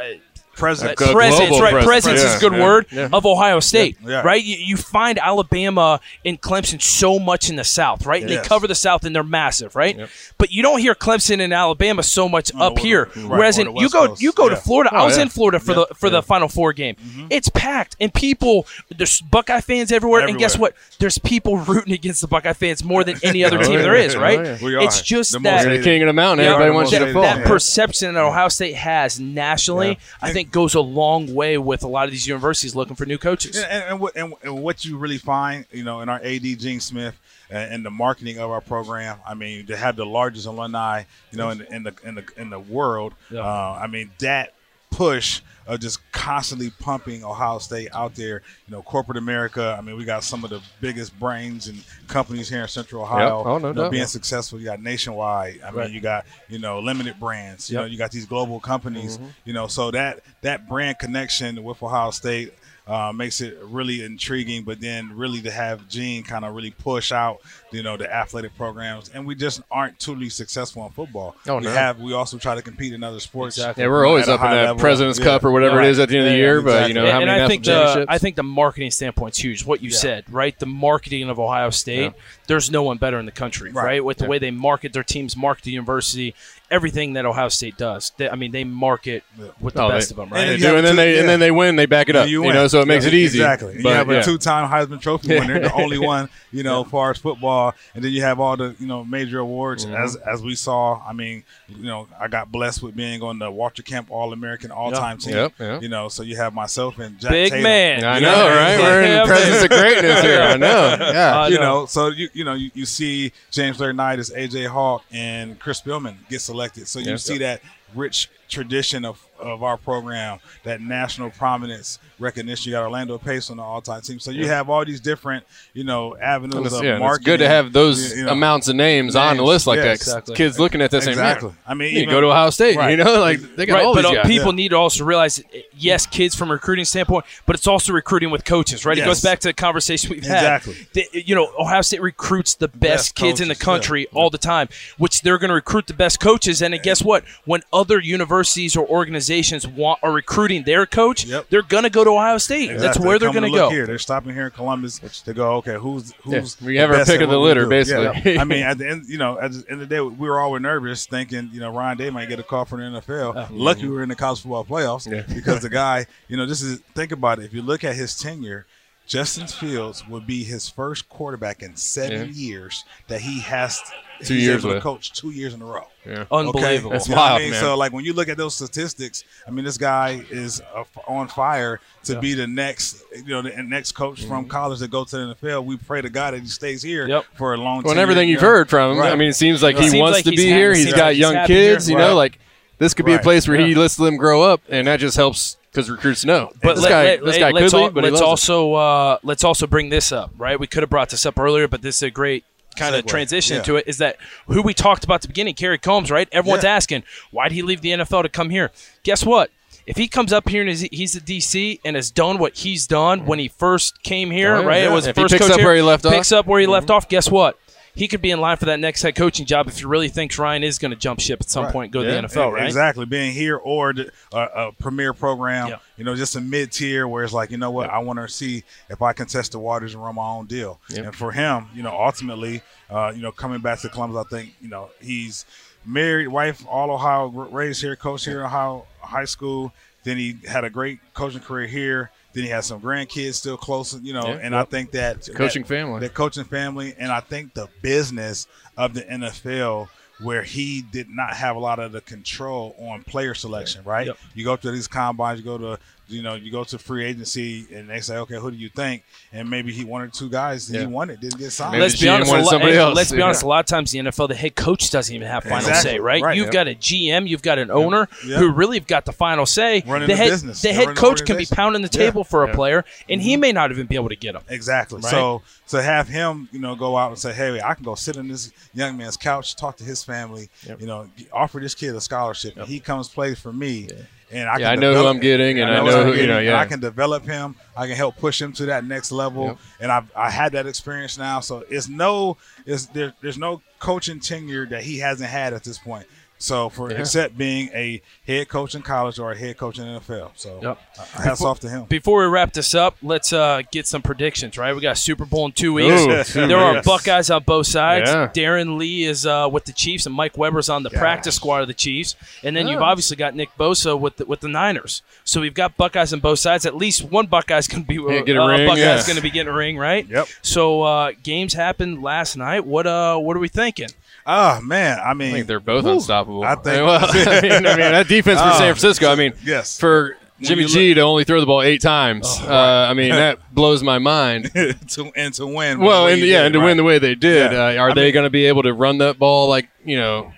[0.60, 0.94] Presence.
[1.12, 1.72] Presence, right?
[1.72, 1.86] presence.
[1.86, 3.10] Presence is a good yeah, word yeah.
[3.12, 4.44] of Ohio State, right?
[4.44, 8.22] You, you find Alabama and Clemson so much in the South, right?
[8.22, 8.44] And Yes.
[8.44, 9.98] They cover the South and they're massive, right?
[9.98, 10.10] Yep.
[10.38, 13.06] But you don't hear Clemson and Alabama so much No, up or here.
[13.16, 14.22] right, Whereas in you go Coast.
[14.22, 14.56] you go to.
[14.56, 14.90] Florida.
[14.94, 15.24] Oh, I Oh, was yeah.
[15.24, 16.96] in Florida for the for the Final Four game.
[16.96, 17.28] Mm-hmm.
[17.30, 18.68] It's packed and people.
[18.96, 20.74] There's Buckeye fans everywhere, and guess what?
[21.00, 24.16] There's people rooting against the Buckeye fans more than any other Oh, team there is,
[24.16, 24.40] Oh, right?
[24.40, 24.58] Are.
[24.84, 26.46] It's just The that the king of the mountain.
[26.46, 27.22] Everybody wants you to fall.
[27.24, 31.88] that perception that Ohio State has nationally, I think, goes a long way with a
[31.88, 33.56] lot of these universities looking for new coaches.
[33.58, 36.42] And, and, and, what, and, and what you really find, you know, in our AD
[36.42, 41.04] Gene Smith and, the marketing of our program, I mean, to have the largest alumni,
[41.32, 43.40] you know, in, the- in the in the in the world, Yeah.
[43.42, 44.54] uh, I mean, that
[44.92, 49.76] push of just constantly pumping Ohio State out there, you know, corporate America.
[49.78, 53.44] I mean, we got some of the biggest brains and companies here in Central Ohio.
[53.46, 53.92] Oh, no you know, doubt.
[53.92, 54.60] being successful.
[54.60, 55.62] You got Nationwide.
[55.66, 57.70] I mean, you got you know limited brands.
[57.70, 57.82] You Yep.
[57.86, 59.18] know, you got these global companies.
[59.18, 59.28] Mm-hmm.
[59.46, 62.54] You know, so that that brand connection with Ohio State
[62.88, 64.64] uh, makes it really intriguing.
[64.64, 68.56] But then really to have Gene kind of really push out, you know, the athletic
[68.58, 71.36] programs, and we just aren't truly successful in football.
[71.48, 71.72] Oh, we no.
[71.72, 73.58] have we also try to compete in other sports.
[73.58, 73.84] Exactly.
[73.84, 74.80] Yeah, we're always up in high that level.
[74.80, 75.26] President's Yeah.
[75.26, 75.88] Cup or whatever Right.
[75.88, 76.62] it is at the end of the Yeah, year.
[76.62, 78.06] But you know, and how and I national think the?
[78.10, 79.66] I think the marketing standpoint's huge.
[79.66, 79.98] What you Yeah.
[79.98, 80.58] said, right?
[80.58, 82.02] The marketing of Ohio State.
[82.04, 82.10] Yeah.
[82.48, 83.84] There's no one better in the country, right?
[83.86, 84.04] Right.
[84.06, 86.34] With the way they market their teams, market the university,
[86.72, 88.12] everything that Ohio State does.
[88.18, 89.46] They, I mean, they market Yeah.
[89.60, 90.46] with the Oh, best they- of them, And right?
[90.48, 91.20] They do, and then two- they yeah.
[91.22, 91.76] and then they win.
[91.76, 92.28] They back it up.
[92.28, 92.54] You, win.
[92.54, 93.40] know, so it makes Yeah, it easy.
[93.40, 93.74] Exactly.
[93.82, 97.12] But, you have a two-time Heisman Trophy winner, the only one, you know, as far
[97.12, 97.59] as football,
[97.94, 99.86] and then you have all the, you know, major awards.
[99.86, 99.96] Mm-hmm.
[100.04, 103.50] As as we saw, I mean, you know, I got blessed with being on the
[103.52, 105.36] Walter Camp All-American All-Time team.
[105.36, 105.82] Yep, yep.
[105.82, 107.64] You know, so you have myself and Jack Big Tatum.
[107.64, 108.04] man.
[108.04, 108.80] I You know, know, right?
[108.80, 110.42] We're in the presence of greatness here.
[110.42, 110.96] I know.
[111.10, 111.40] Yeah.
[111.40, 111.62] I you know.
[111.82, 116.16] know, so you you know you, you see James Laurinaitis, AJ Hawk, and Chris Spielman
[116.30, 116.88] get selected.
[116.88, 117.16] So you Yeah.
[117.18, 117.62] see that
[117.96, 122.70] rich tradition of, of our program, that national prominence recognition.
[122.72, 124.20] You got Orlando Pace on the all time team.
[124.20, 127.26] So you have all these different, you know, avenues it's, of yeah, and it's marketing.
[127.26, 128.32] good to have those you know.
[128.32, 129.90] amounts of names, on the list like yes, that.
[130.00, 130.36] 'cause exactly.
[130.36, 131.54] Kids looking at this saying, man, Exactly.
[131.66, 132.76] I mean, you even- go to Ohio State.
[132.78, 132.92] Right.
[132.92, 134.28] You know, like they got Right, all these uh, guys.
[134.28, 135.42] people need to also realize,
[135.76, 138.98] yes, kids from a recruiting standpoint, but it's also recruiting with coaches, right?
[138.98, 140.74] It goes back to the conversation we've Exactly.
[140.74, 140.88] had.
[140.94, 144.30] The- you know, Ohio State recruits the best, Best kids in the coaches, country all
[144.30, 146.62] the time, which they're going to recruit the best coaches.
[146.62, 147.24] And then guess what?
[147.46, 149.29] When other universities or organizations
[149.68, 151.48] want are recruiting their coach, Yep.
[151.50, 152.78] they're going to go to Ohio State.
[152.78, 153.70] That's where they're coming going to go.
[153.70, 155.54] Here, they're stopping here in Columbus to go.
[155.58, 158.34] Okay, who's who's we the have our pick of the litter, basically.
[158.34, 158.42] Yeah.
[158.42, 160.40] I mean, at the end, you know, at the end of the day, we were
[160.40, 163.48] all nervous, thinking, you know, Ryan Day might get a call from the NFL.
[163.52, 165.24] Lucky we were in the college football playoffs Yeah.
[165.34, 167.46] because the guy, you know, this is think about it.
[167.46, 168.66] If you look at his tenure.
[169.10, 172.34] Justin Fields would be his first quarterback in seven Yeah.
[172.34, 173.82] years that he has
[174.22, 175.88] Two he's years able to coach two years in a row.
[176.06, 176.26] Yeah.
[176.30, 176.92] Unbelievable.
[176.92, 177.52] That's You wild, I mean?
[177.52, 177.60] man.
[177.62, 181.28] So, like, when you look at those statistics, I mean, this guy is uh, on
[181.30, 182.20] fire to Yeah.
[182.20, 185.64] be the next, you know, the next coach from college to go to the NFL.
[185.66, 187.26] We pray to God that he stays here Yep.
[187.38, 187.84] for a long time.
[187.86, 189.12] Well, and everything you've heard from him, Right.
[189.14, 190.74] I mean, it seems like It he seems wants like to be here.
[190.74, 191.94] He's seems got he's young kids, here.
[191.94, 192.14] you know, Right.
[192.14, 192.40] like
[192.78, 195.56] this could be a place where he lets them grow up, and that just helps
[195.72, 196.52] because recruits know.
[196.62, 199.18] But this let, guy, let, this guy let's, could al- leave, but let's also uh,
[199.24, 200.60] let's also bring this up, right?
[200.60, 202.44] We could have brought this up earlier, but this is a great
[202.76, 203.64] kind of transition yeah.
[203.64, 203.88] to it.
[203.88, 205.54] Is that who we talked about at the beginning?
[205.56, 206.30] Kerry Coombs, right?
[206.32, 206.76] Everyone's Yeah.
[206.76, 208.72] asking why did he leave the NFL to come here?
[209.04, 209.52] Guess what?
[209.86, 212.86] If he comes up here and is, he's a DC and has done what he's
[212.86, 214.84] done when he first came here, Oh, yeah, right?
[214.84, 214.92] yeah.
[214.92, 216.40] It was If he first picks coach up here, where he left picks off.
[216.42, 217.10] up where he left off.
[217.10, 217.58] Guess what?
[218.00, 220.40] He could be in line for that next head coaching job if he really thinks
[220.40, 221.74] Ryan is going to jump ship at some Right.
[221.74, 222.66] point, and go to the NFL, right?
[222.66, 223.06] Exactly.
[223.06, 225.78] Being here or the, uh, a premier program, Yeah.
[225.98, 228.30] you know, just a mid tier where it's like, you know what, I want to
[228.30, 230.80] see if I can test the waters and run my own deal.
[230.90, 231.06] Yep.
[231.06, 234.54] And for him, you know, ultimately, uh, you know, coming back to Columbus, I think,
[234.62, 235.46] you know, he's
[235.86, 239.74] married, wife, all Ohio, raised here, coached here in Ohio high school.
[240.06, 242.12] Then he had a great coaching career here.
[242.34, 244.40] Then he has some grandkids still close, you know, Yeah.
[244.42, 246.00] and I think that coaching that- family.
[246.02, 248.46] the coaching family, and I think the business
[248.78, 249.90] of the NFL,
[250.22, 253.84] where he did not have a lot of the control on player selection.
[253.84, 254.08] Right?
[254.08, 254.18] Yep.
[254.36, 257.66] You go to these combines, you go to you know you go to free agency,
[257.74, 259.04] and they say, okay, who do you think?
[259.32, 260.82] And maybe he one or two guys that Yeah.
[260.82, 261.74] he wanted didn't get signed.
[261.74, 262.32] Maybe let's be honest.
[262.32, 262.96] A lot, somebody else.
[262.96, 263.26] let's be Yeah.
[263.26, 263.44] honest.
[263.44, 265.92] A lot of times the NFL, the head coach doesn't even have final Exactly.
[265.92, 266.22] say, right?
[266.24, 266.52] Right, You've yeah.
[266.52, 268.38] got a GM, you've got an owner Yeah.
[268.38, 269.84] who really have got the final say.
[269.86, 270.62] Running the the head, business.
[270.62, 272.06] the head running the coach can be pounding the Yeah.
[272.06, 272.56] table for a Yeah.
[272.56, 273.42] player, and he mm-hmm.
[273.42, 274.42] may not even be able to get him.
[274.50, 275.00] Exactly.
[275.02, 275.12] Right?
[275.12, 278.18] So to have him, you know, go out and say, "Hey, I can go sit
[278.18, 280.82] on this young man's couch, talk to his family, Yep.
[280.82, 283.88] you know, offer this kid a scholarship, and he comes play for me."
[284.32, 286.16] And I, Yeah, can I know who I'm getting, and I know I'm who- you
[286.18, 286.60] getting, know, and yeah.
[286.60, 287.56] I can develop him.
[287.76, 289.58] I can help push him to that next level, Yep.
[289.82, 291.40] and I've I had that experience now.
[291.40, 295.78] So it's no, it's there, there's no coaching tenure that he hasn't had at this
[295.80, 296.06] point.
[296.42, 297.00] So for Yeah.
[297.00, 300.78] except being a head coach in college or a head coach in NFL, so Yep.
[300.98, 301.84] uh, hats off to him.
[301.84, 304.58] Before we wrap this up, let's uh, get some predictions.
[304.58, 306.02] Right, we got Super Bowl in two weeks.
[306.02, 306.82] Ooh, two there are.
[306.82, 308.10] Buckeyes on both sides.
[308.10, 308.30] Yeah.
[308.34, 311.00] Darron Lee is uh, with the Chiefs, and Mike Weber's on the Gosh.
[311.00, 312.16] practice squad of the Chiefs.
[312.42, 312.86] And then you've Oh.
[312.86, 315.02] obviously got Nick Bosa with the, with the Niners.
[315.26, 316.66] So we've got Buckeyes on both sides.
[316.66, 319.04] At least one Buckeye's going to be Yeah, get a uh, ring, Buckeye's yeah.
[319.06, 320.08] going to be getting a ring, right?
[320.08, 320.28] Yep.
[320.42, 322.66] So uh, games happened last night.
[322.66, 323.90] What uh what are we thinking?
[324.26, 326.29] Ah man, I mean, I think they're both whew, unstoppable.
[326.44, 329.12] I think- well, I mean, I mean, that defense for San Francisco.
[329.12, 329.80] I mean, yes.
[329.80, 332.26] for Jimmy you G to only throw the ball eight times.
[332.42, 334.52] Oh, uh, I mean, that blows my mind.
[334.90, 335.80] to and to win.
[335.80, 336.66] Well, the way and yeah, did, and to right.
[336.66, 337.58] win the way they did, Yeah.
[337.58, 340.32] uh, are I they going to be able to run that ball like you know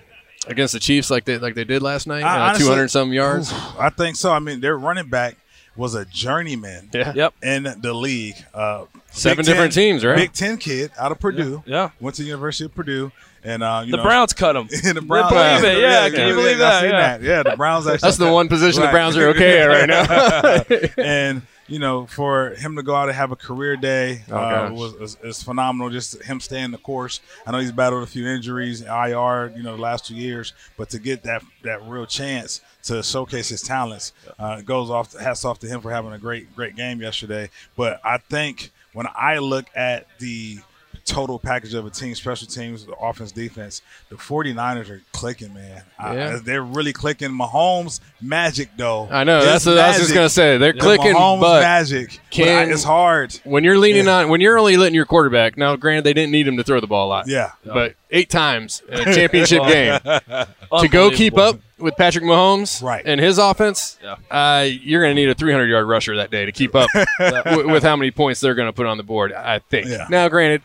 [0.47, 2.23] against the Chiefs like they like they did last night?
[2.23, 3.53] Uh, Two hundred some yards.
[3.77, 4.31] I think so.
[4.31, 5.37] I mean, their running back
[5.75, 7.33] was a journeyman Yeah, Yep.
[7.43, 8.35] in the league.
[8.53, 10.17] Uh, Seven Big different Ten- teams, right?
[10.17, 11.63] Big Ten kid out of Purdue.
[11.65, 11.91] Yeah.
[11.99, 13.11] Went to the University of Purdue,
[13.43, 14.67] and uh, you The know, Browns cut him.
[14.85, 15.31] and the Browns.
[15.31, 16.81] believe it, yeah, can you believe I that?
[16.81, 17.35] seen Yeah.
[17.37, 17.87] Yeah, the Browns.
[17.87, 20.83] Actually That's the one position the Browns are okay at right now.
[21.03, 24.67] and you know, for him to go out and have a career day Oh, uh,
[24.69, 24.77] gosh.
[24.77, 25.89] was, was, is phenomenal.
[25.89, 27.21] Just him staying the course.
[27.47, 30.89] I know he's battled a few injuries, IR, you know, the last two years, but
[30.89, 35.17] to get that that real chance to showcase his talents uh, goes off.
[35.17, 37.49] Hats off to him for having a great great game yesterday.
[37.77, 40.59] But I think when I look at the
[41.05, 45.81] total package of a team, special teams, the offense, defense, the 49ers are clicking, man.
[45.99, 47.29] I- they're really clicking.
[47.29, 49.07] Mahomes magic, though.
[49.11, 49.43] I know.
[49.43, 50.57] That's what I was just gonna say.
[50.57, 52.19] They're Yeah, clicking, Mahomes but magic.
[52.29, 53.33] can- But I- it's hard.
[53.43, 54.17] when you're leaning Yeah.
[54.19, 55.57] on, when you're only letting your quarterback.
[55.57, 57.27] Now, granted, they didn't need him to throw the ball a lot.
[57.27, 57.51] Yeah.
[57.65, 63.01] But eight times in a championship game to go keep up with Patrick Mahomes Right.
[63.05, 64.15] and his offense, Yeah.
[64.29, 67.65] uh, you're going to need a 300 yard rusher that day to keep up with,
[67.65, 69.33] with how many points they're going to put on the board.
[69.33, 69.87] I think.
[69.87, 70.05] Yeah.
[70.09, 70.61] Now, granted,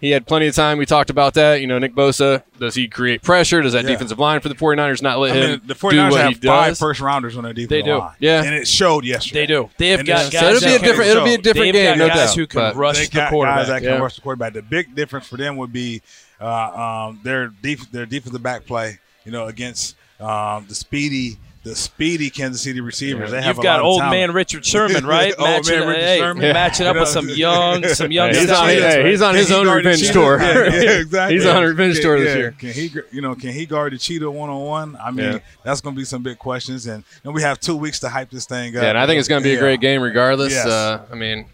[0.00, 0.78] he had plenty of time.
[0.78, 1.60] We talked about that.
[1.60, 3.60] You know, Nick Bosa, does he create pressure?
[3.62, 3.90] Does that Yeah.
[3.90, 6.32] defensive line for the 49ers not let I him mean, the do 49ers what have
[6.34, 6.78] he does?
[6.78, 7.98] first rounders on their defensive They do.
[7.98, 8.12] line.
[8.18, 8.42] Yeah.
[8.44, 9.40] And it showed yesterday.
[9.40, 9.70] They do.
[9.78, 10.40] They have And got guys.
[10.40, 11.10] so it'll be a that can- different.
[11.10, 12.34] It'll be a different They've game, got no doubt.
[12.34, 13.58] who can but- rush They the got quarterback.
[13.58, 13.98] guys that can Yeah.
[13.98, 14.52] rush the quarterback.
[14.54, 16.02] The big difference for them would be
[16.40, 18.98] uh, um, their def- their defensive back play.
[19.24, 21.36] You know, against um, the speedy,
[21.68, 23.30] the speedy Kansas City receivers.
[23.30, 25.34] They have You've a got old man Richard Sherman, right?
[25.38, 26.52] Old man Richard hey, Sherman.
[26.52, 29.06] matching up with some young, some young he's on, hey, right?
[29.06, 30.38] he's on his he own revenge tour.
[30.40, 31.36] Yeah, yeah, exactly.
[31.36, 32.50] He's on revenge Can- tour this year.
[32.52, 34.96] Can he, you know, can he guard the cheetah one on one?
[34.96, 35.38] I mean, Yeah.
[35.62, 38.30] that's going to be some big questions, and, and we have two weeks to hype
[38.30, 38.82] this thing up.
[38.82, 40.52] Yeah, and I think it's going to be a great game regardless.
[40.52, 40.66] Yes.
[40.66, 41.46] Uh, I mean,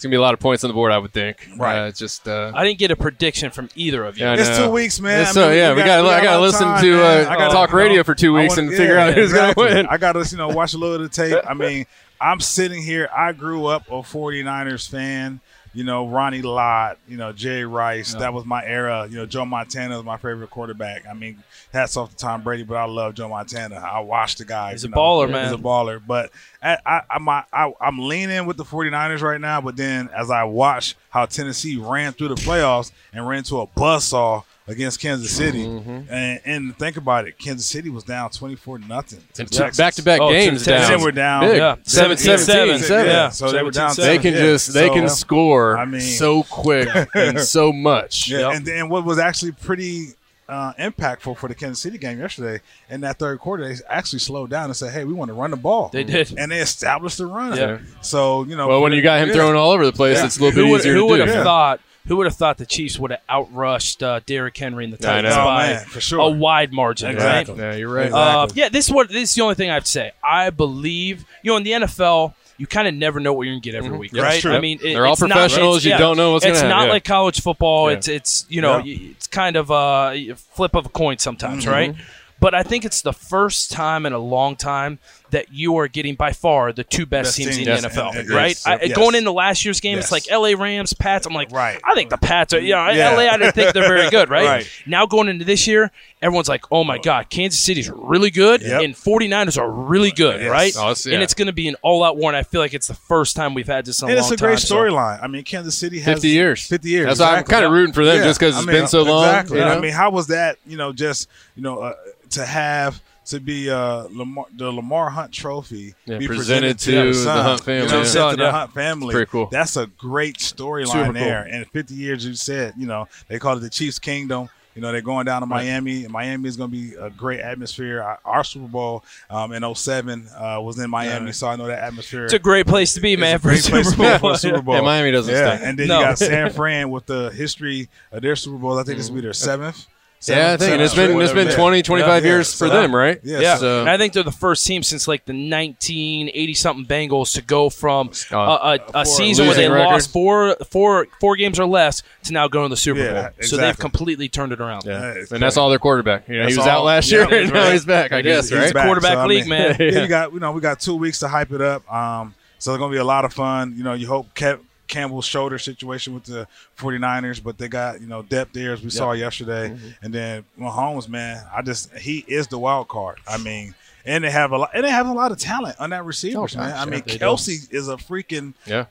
[0.00, 1.46] it's going to be a lot of points on the board, I would think.
[1.58, 1.76] Right.
[1.88, 2.26] Uh, just.
[2.26, 4.24] Uh, I didn't get a prediction from either of you.
[4.24, 5.20] Yeah, It's two weeks, man.
[5.20, 6.02] It's I so mean, yeah, we got.
[6.04, 8.14] we I got to listen time, to uh, I gotta, talk you know, radio for
[8.14, 9.62] two weeks wanna- and figure yeah, out who's exactly.
[9.62, 9.86] going to win.
[9.90, 11.36] I got to, you know, watch a little of the tape.
[11.46, 11.84] I mean,
[12.18, 13.10] I'm sitting here.
[13.14, 15.40] I grew up a 49ers fan.
[15.72, 18.14] You know, Ronnie Lott, you know, Jay Rice.
[18.14, 19.06] That was my era.
[19.08, 21.06] You know, Joe Montana was my favorite quarterback.
[21.06, 23.76] I mean, hats off to Tom Brady, but I love Joe Montana.
[23.76, 24.72] I watched the guy.
[24.72, 25.44] He's a know, baller, man.
[25.44, 26.02] He's a baller.
[26.04, 26.30] But
[26.60, 27.44] I, I, I'm, I,
[27.80, 29.60] I'm leaning with the 49ers right now.
[29.60, 33.66] But then as I watch how Tennessee ran through the playoffs and ran to a
[33.66, 36.12] buzzsaw against Kansas City, Mm-hmm.
[36.12, 39.20] and, and think about it, Kansas City was down 24 nothing.
[39.36, 40.78] Back-to-back Oh, games the down.
[40.80, 40.88] Texans.
[40.88, 41.40] Then we're down.
[41.42, 41.56] Big.
[41.58, 41.76] Yeah.
[41.82, 43.06] 17, 17, 17, seven.
[43.06, 43.92] Yeah, so they were down.
[43.94, 44.52] 17, They can Yeah.
[44.52, 48.28] just they So- can score I mean- so quick and so much.
[48.30, 48.52] Yeah, Yep.
[48.54, 50.08] and then what was actually pretty
[50.48, 54.50] uh, impactful for the Kansas City game yesterday in that third quarter, they actually slowed
[54.50, 56.34] down and said, "Hey, we want to run the ball." They did.
[56.36, 57.56] and they established the run.
[57.56, 57.78] Yeah.
[58.00, 59.34] So you know, Well, when you got him yeah.
[59.36, 60.26] thrown all over the place, Yeah.
[60.26, 61.44] it's a little bit Who would, easier who to would have Yeah.
[61.44, 61.80] thought?
[62.10, 65.22] Who would have thought the Chiefs would have outrushed uh, Derrick Henry in the I
[65.22, 65.40] Titans know.
[65.42, 66.18] Oh, by man, for sure.
[66.18, 67.54] a wide margin, Exactly.
[67.54, 67.60] right?
[67.72, 68.06] Yeah, you're right.
[68.06, 68.62] Exactly.
[68.62, 70.10] Uh, yeah, this is what this is the only thing I have to say.
[70.22, 72.34] I believe you know in the NFL.
[72.58, 74.40] You kind of never know what you're gonna get every week, Yeah, that's right?
[74.42, 74.52] true.
[74.52, 75.76] I mean, it- They're all it's not- professionals.
[75.78, 76.88] it's- You yeah, don't know what's It's gonna not happen.
[76.88, 76.92] Yeah.
[76.92, 77.90] like college football.
[77.90, 77.96] Yeah.
[77.96, 78.98] It's it's you know Yeah.
[79.12, 81.94] it's kind of a flip of a coin sometimes, right?
[82.40, 84.98] But I think it's the first time in a long time
[85.30, 87.88] that you are getting by far the two best, Best teams teams, in yes, the
[87.90, 88.48] NFL, and- and- right?
[88.48, 88.96] yes, I, yes.
[88.96, 90.54] Going into last year's game, it's like L.A.
[90.56, 91.26] Rams, Pats.
[91.26, 91.78] I'm like, Right.
[91.84, 93.10] I think the Pats are, you know, Yeah.
[93.12, 93.28] L.A.
[93.28, 94.44] I didn't think they're very good, right?
[94.46, 94.70] Right.
[94.86, 98.82] Now going into this year, everyone's like, oh my God, Kansas City's really good, Yep.
[98.82, 100.50] and 49ers are really good, Yes.
[100.50, 100.72] right?
[100.76, 101.14] Oh, it's- yeah.
[101.14, 103.36] And it's going to be an all-out war, and I feel like it's the first
[103.36, 105.22] time we've had this in a And long it's a great time, so- storyline.
[105.22, 106.66] I mean, Kansas City has 50 years.
[106.66, 107.06] 50 years.
[107.06, 108.24] That's why I'm kind of rooting for them Yeah.
[108.24, 109.24] just because I it's mean, been so long.
[109.26, 109.58] Exactly.
[109.58, 109.70] you know?
[109.72, 110.56] I mean, how was that?
[110.66, 111.92] You know, just you know, uh,
[112.30, 117.12] to have to be uh, Lamar, the Lamar Hunt Trophy Yeah, be presented to their
[117.12, 118.50] the Hunt family, You know, Son, to the.
[118.50, 119.12] Hunt family.
[119.14, 119.46] Pretty cool.
[119.46, 121.12] That's a great Super storyline cool.
[121.14, 121.42] there.
[121.50, 124.48] And 50 years, you said, you know, they call it the Chiefs Kingdom.
[124.74, 126.06] You know, they're going down to Miami.
[126.06, 128.02] Miami is going to be a great atmosphere.
[128.02, 131.80] Our, our Super Bowl um, in 07 uh, was in Miami, so I know that
[131.82, 132.24] atmosphere.
[132.24, 134.18] It's a great place to be, man, It's for a great Super to Bowl.
[134.18, 134.76] for a Super Bowl.
[134.76, 135.68] Yeah, Miami doesn't Yeah, stink.
[135.68, 135.98] and then No.
[135.98, 138.78] you got San Fran with the history of their Super Bowl.
[138.78, 139.86] I think this will be their seventh.
[140.28, 142.30] Yeah, I think and it's been it's been 20, 25 Yeah.
[142.30, 143.18] years for So- them, right?
[143.24, 146.84] Yeah, Yeah, So- and I think they're the first team since like the 1980 something
[146.84, 148.36] Bengals to go from Oh.
[148.38, 149.86] a, a, a season where they record.
[149.86, 153.30] lost four, four, four games or less to now going to the Super Yeah, Bowl.
[153.42, 154.82] So they've completely turned it around.
[154.84, 156.28] Yeah, Yeah, it's and that's all their quarterback.
[156.28, 158.12] You know, he was all- out last yeah, year, that's and now he's back.
[158.12, 158.74] I He's- guess, he's right?
[158.74, 158.84] back.
[158.86, 159.76] quarterback So, I league, mean, man.
[159.78, 161.90] Yeah, you got you know we got two weeks to hype it up.
[161.92, 163.74] Um, so it's gonna be a lot of fun.
[163.76, 164.58] You know, you hope Kev,
[164.90, 168.90] Campbell's shoulder situation with the 49ers, but they got you know depth there as we
[168.90, 169.88] saw yesterday, mm-hmm.
[170.02, 173.18] and then Mahomes, man, I just he is the wild card.
[173.26, 173.74] I mean.
[174.04, 176.56] And they have a lot, and they have a lot of talent on that receivers,
[176.56, 176.70] Oh, man.
[176.70, 177.24] gosh, I yeah, mean, they do.
[177.24, 178.54] Kelce is a freaking.
[178.66, 178.86] Yeah.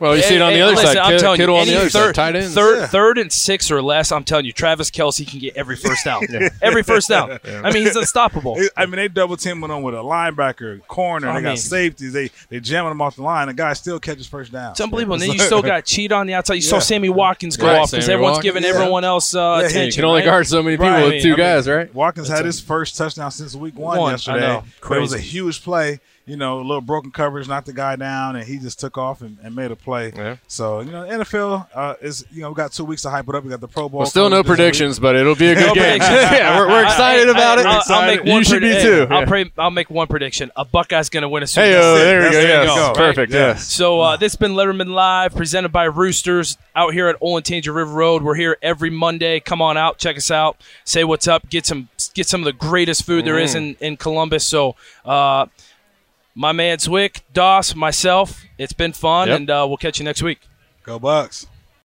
[0.00, 0.96] Well, you see it on the other listen, side.
[0.98, 2.32] I'm Kid- telling Kittle you, on the other third, side.
[2.32, 2.54] Tight ends.
[2.54, 2.86] Third, Yeah.
[2.86, 4.10] third and six or less.
[4.12, 6.22] I'm telling you, Travis Kelce can get every first down.
[6.62, 7.38] Every first down.
[7.44, 8.56] I mean, he's unstoppable.
[8.76, 11.28] I mean, they double teaming on with a linebacker, corner.
[11.28, 12.12] I they got mean- safeties.
[12.12, 13.48] They they jamming them off the line.
[13.48, 14.70] The guy still catches first down.
[14.72, 15.14] It's unbelievable.
[15.14, 16.54] And then you still got cheat on the outside.
[16.54, 18.54] You saw Sammy Watkins go Right, off because Sammy everyone's Watkins.
[18.54, 18.76] giving Yeah.
[18.80, 19.86] everyone else uh, Yeah, he attention.
[19.86, 21.92] You can only guard so many people with two guys, right?
[21.94, 24.53] Watkins had his first touchdown since week one, One, yesterday.
[24.98, 26.00] It was a huge play.
[26.26, 29.20] You know, a little broken coverage, knocked the guy down, and he just took off
[29.20, 30.10] and, and made a play.
[30.16, 30.36] Yeah.
[30.48, 33.34] So you know, NFL uh, is you know we got two weeks to hype it
[33.34, 33.44] up.
[33.44, 33.98] We got the Pro Bowl.
[33.98, 34.56] Well, still no coming this week.
[34.56, 35.98] predictions, but it'll be a good No game.
[36.00, 37.66] yeah, we're, we're excited I- about I, it.
[37.66, 39.06] I'll, I'll make one you should be predi- too.
[39.10, 39.26] I'll, Yeah.
[39.26, 40.50] pray, I'll make one prediction.
[40.56, 41.82] A Buckeye's going to win a Super Hey, Bowl.
[41.82, 42.40] oh, there we That's go.
[42.40, 42.96] Yes, Go, right?
[42.96, 43.32] perfect.
[43.32, 43.38] Yeah.
[43.48, 43.70] Yes.
[43.70, 47.92] So uh, this has been Lettermen Live, presented by Roosters, out here at Olentangy River
[47.92, 48.22] Road.
[48.22, 49.40] We're here every Monday.
[49.40, 52.52] Come on out, check us out, say what's up, get some get some of the
[52.54, 53.42] greatest food there Mm.
[53.44, 54.46] is in, in Columbus.
[54.46, 55.46] So uh,
[56.34, 59.36] my man Zwick, Doss, myself, it's been fun, Yep.
[59.36, 60.40] and uh, we'll catch you next week.
[60.82, 61.46] Go Bucks.